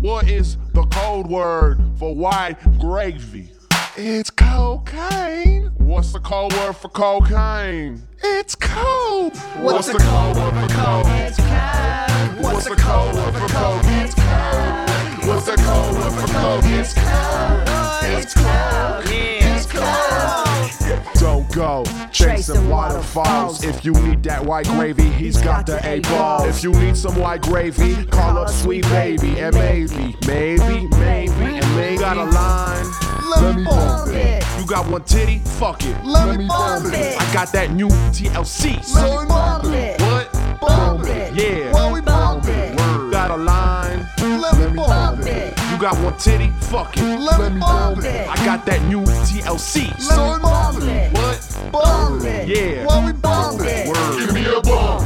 What 0.00 0.30
is 0.30 0.56
the 0.72 0.84
code 0.86 1.26
word 1.26 1.78
for 1.98 2.14
white 2.14 2.56
gravy? 2.78 3.50
It's 3.96 4.30
cocaine. 4.30 5.70
What's 5.92 6.10
the 6.10 6.20
code 6.20 6.54
word 6.54 6.72
for 6.72 6.88
cocaine? 6.88 8.02
It's 8.24 8.54
coke. 8.54 9.36
What's, 9.58 9.88
the 9.88 9.98
code 9.98 10.36
word 10.38 10.52
for 10.52 10.74
coke? 10.74 11.06
It's 11.08 11.36
coke. 11.36 12.42
What's 12.42 12.64
the 12.64 12.76
code 12.76 13.14
word 13.14 13.34
for 13.34 13.48
coke? 13.52 13.82
It's 13.84 14.14
coke. 14.14 15.28
What's 15.28 15.44
the 15.44 15.56
code 15.58 15.94
word 15.94 16.12
for 16.18 16.32
coke? 16.32 16.64
It's 16.64 16.94
coke. 16.94 17.68
It's 18.08 18.32
coke. 18.32 19.04
It's 19.06 19.66
coke. 19.66 21.12
Don't 21.20 21.52
go 21.52 21.84
chasing 22.10 22.70
waterfalls. 22.70 23.62
If 23.62 23.84
you 23.84 23.92
need 23.92 24.22
that 24.22 24.42
white 24.42 24.68
gravy, 24.68 25.10
he's 25.10 25.42
got 25.42 25.66
the 25.66 25.86
eight 25.86 26.04
ball. 26.04 26.48
If 26.48 26.64
you 26.64 26.72
need 26.72 26.96
some 26.96 27.16
white 27.20 27.42
gravy, 27.42 28.06
call 28.06 28.38
up 28.38 28.48
Sweet 28.48 28.84
Baby 28.84 29.38
and 29.40 29.54
maybe, 29.54 30.16
maybe, 30.26 30.86
maybe, 30.86 31.32
and 31.32 31.76
maybe 31.76 31.98
got 31.98 32.16
a 32.16 32.24
line. 32.24 32.86
Let 33.28 33.56
me 33.56 33.64
bump 33.64 34.08
it. 34.08 34.41
You 34.62 34.68
got 34.68 34.88
one 34.88 35.02
titty? 35.02 35.38
Fuck 35.58 35.82
it. 35.82 36.04
Let 36.04 36.38
me 36.38 36.46
bump 36.46 36.86
it. 36.94 37.20
I 37.20 37.32
got 37.34 37.50
that 37.52 37.72
new 37.72 37.88
TLC. 38.14 38.80
So 38.84 39.26
bump 39.26 39.64
it. 39.64 40.00
What? 40.00 40.32
Bump 40.60 41.04
it. 41.08 41.34
Yeah. 41.34 41.72
Well, 41.72 41.92
we 41.92 42.00
bump 42.00 42.44
it. 42.44 42.78
Word. 42.78 43.10
Got 43.10 43.32
a 43.32 43.36
line. 43.38 44.06
Let 44.18 44.70
me 44.70 44.76
bump 44.76 45.26
it. 45.26 45.58
You 45.72 45.78
got 45.80 45.98
one 46.04 46.16
titty? 46.16 46.50
Fuck 46.70 46.96
it. 46.96 47.02
Let 47.02 47.52
me 47.52 47.58
bump 47.58 48.04
it. 48.04 48.28
I 48.28 48.36
got 48.44 48.64
that 48.66 48.80
new 48.84 49.02
TLC. 49.02 49.88
Let 49.88 50.00
So 50.00 50.38
bump 50.40 50.78
it. 50.84 51.12
What? 51.12 51.72
Bump 51.72 52.22
it. 52.22 52.46
Yeah. 52.46 52.86
Well, 52.86 53.04
we 53.04 53.12
bump 53.14 53.62
it. 53.62 53.88
Word. 53.88 54.16
Give 54.16 54.32
me 54.32 54.44
a 54.44 54.60
bump. 54.60 55.02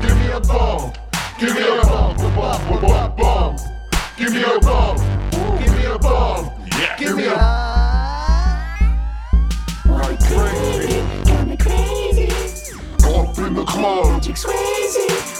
Give 0.00 0.16
me 0.16 0.30
a 0.30 0.38
bump. 0.38 0.96
Give 1.40 1.52
me 1.52 1.60
a 1.60 1.82
bump. 1.82 2.18
Bump, 2.18 2.36
bump, 2.36 2.80
bump, 2.80 3.16
bump. 3.16 3.60
Give 4.16 4.32
me 4.32 4.44
a 4.44 4.60
bump. 4.60 5.00
Give 5.58 5.74
me 5.74 5.86
a 5.86 5.98
bump. 5.98 6.52
Yeah. 6.78 6.96
Give 6.96 7.16
me 7.16 7.24
a 7.24 7.71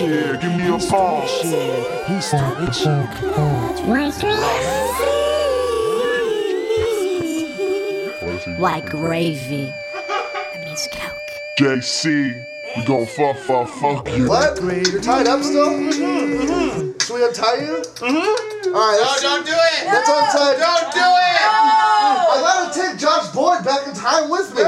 He's 0.00 0.08
twitching. 0.08 0.14
Yeah, 0.14 0.36
give 0.40 0.56
me 0.56 0.66
a 0.68 0.78
pause. 0.78 1.42
He's 2.08 2.30
twitching. 8.20 8.58
Like 8.58 8.86
gravy. 8.88 9.72
That 10.08 10.62
means 10.64 10.88
coke. 10.92 11.12
JC, 11.58 12.44
we 12.76 12.84
gon' 12.84 13.06
fuck, 13.06 13.36
fuck, 13.38 13.68
fuck 13.68 14.08
you. 14.16 14.28
What? 14.28 14.62
You're 14.62 15.00
tied 15.02 15.26
up 15.26 15.42
still? 15.42 15.68
Mm-hmm. 15.70 16.98
Should 16.98 17.14
we 17.14 17.24
untie 17.24 17.56
you? 17.60 17.82
Mm-hmm. 18.00 18.74
All 18.74 18.80
right. 18.80 18.98
let's- 19.00 19.22
No, 19.22 19.28
don't 19.36 19.46
do 19.46 19.52
it. 19.52 19.86
Let's 19.86 20.08
untie. 20.08 20.56
Don't 20.56 20.92
do 20.94 21.00
it. 21.00 21.40
I 21.52 22.36
gotta 22.40 22.80
take 22.80 22.98
Josh 22.98 23.28
Boyd 23.34 23.64
back 23.64 23.86
in 23.86 23.94
time 23.94 24.30
with 24.30 24.54
me. 24.54 24.62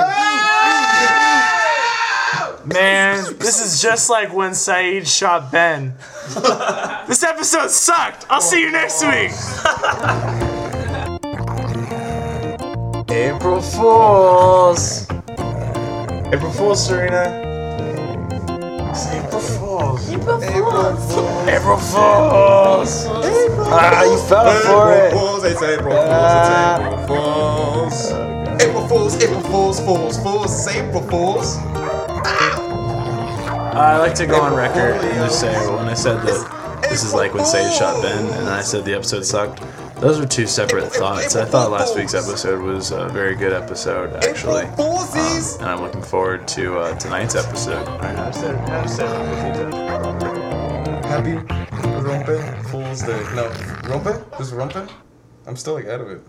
Man, 2.72 3.24
this 3.38 3.60
is 3.64 3.82
just 3.82 4.08
like 4.08 4.32
when 4.32 4.54
Saeed 4.54 5.06
shot 5.06 5.52
Ben. 5.52 5.94
this 7.06 7.22
episode 7.22 7.70
sucked. 7.70 8.24
I'll 8.30 8.40
see 8.40 8.60
you 8.62 8.70
next 8.72 9.02
week. 9.02 9.30
April 13.10 13.60
Fools. 13.60 15.06
April 16.32 16.52
Fools, 16.52 16.86
Serena. 16.86 17.42
It's 18.90 19.06
April 19.12 19.40
Fools. 19.40 20.10
April 20.10 20.40
Fools. 20.40 21.48
April 21.48 21.76
Fools. 21.76 23.06
Ah, 23.74 24.02
you 24.04 24.18
fell 24.28 24.50
for 24.62 24.92
it. 24.92 25.12
Fools, 25.12 25.44
it's 25.44 25.62
April 25.62 25.92
Fools, 25.92 26.32
it's 26.38 26.50
April 26.80 27.06
Fools. 27.06 28.12
April 28.62 28.88
Fools, 28.88 29.22
April 29.22 29.40
Fools, 29.42 29.80
Fools, 29.80 30.22
Fools, 30.22 30.66
it's 30.66 30.76
April 30.76 31.02
Fools. 31.08 31.56
I 33.74 33.96
like 33.98 34.14
to 34.16 34.26
go 34.26 34.40
on 34.40 34.54
record 34.54 34.96
and 34.96 35.14
just 35.14 35.40
say 35.40 35.52
when 35.74 35.88
I 35.88 35.94
said 35.94 36.18
that 36.26 36.82
this 36.90 37.02
is 37.02 37.14
like 37.14 37.32
when 37.32 37.44
Sage 37.46 37.72
shot 37.72 38.02
Ben 38.02 38.26
and 38.38 38.48
I 38.48 38.60
said 38.60 38.84
the 38.84 38.92
episode 38.94 39.24
sucked. 39.24 39.62
Those 39.98 40.20
were 40.20 40.26
two 40.26 40.46
separate 40.46 40.92
thoughts. 40.92 41.36
I 41.36 41.46
thought 41.46 41.70
last 41.70 41.96
week's 41.96 42.12
episode 42.12 42.60
was 42.60 42.90
a 42.90 43.08
very 43.08 43.34
good 43.34 43.52
episode, 43.52 44.12
actually. 44.24 44.64
Um, 44.64 45.58
and 45.60 45.70
I'm 45.70 45.80
looking 45.80 46.02
forward 46.02 46.46
to 46.48 46.78
uh, 46.80 46.98
tonight's 46.98 47.34
episode. 47.34 47.86
Happy 51.06 51.36
Rompe 52.02 52.66
Fools 52.66 53.00
Day. 53.02 53.22
No, 53.34 53.48
Rompe? 53.84 54.38
Just 54.38 54.52
Rompe? 54.52 54.90
I'm 55.46 55.56
still 55.56 55.74
like 55.74 55.86
out 55.86 56.00
of 56.00 56.10
it. 56.10 56.20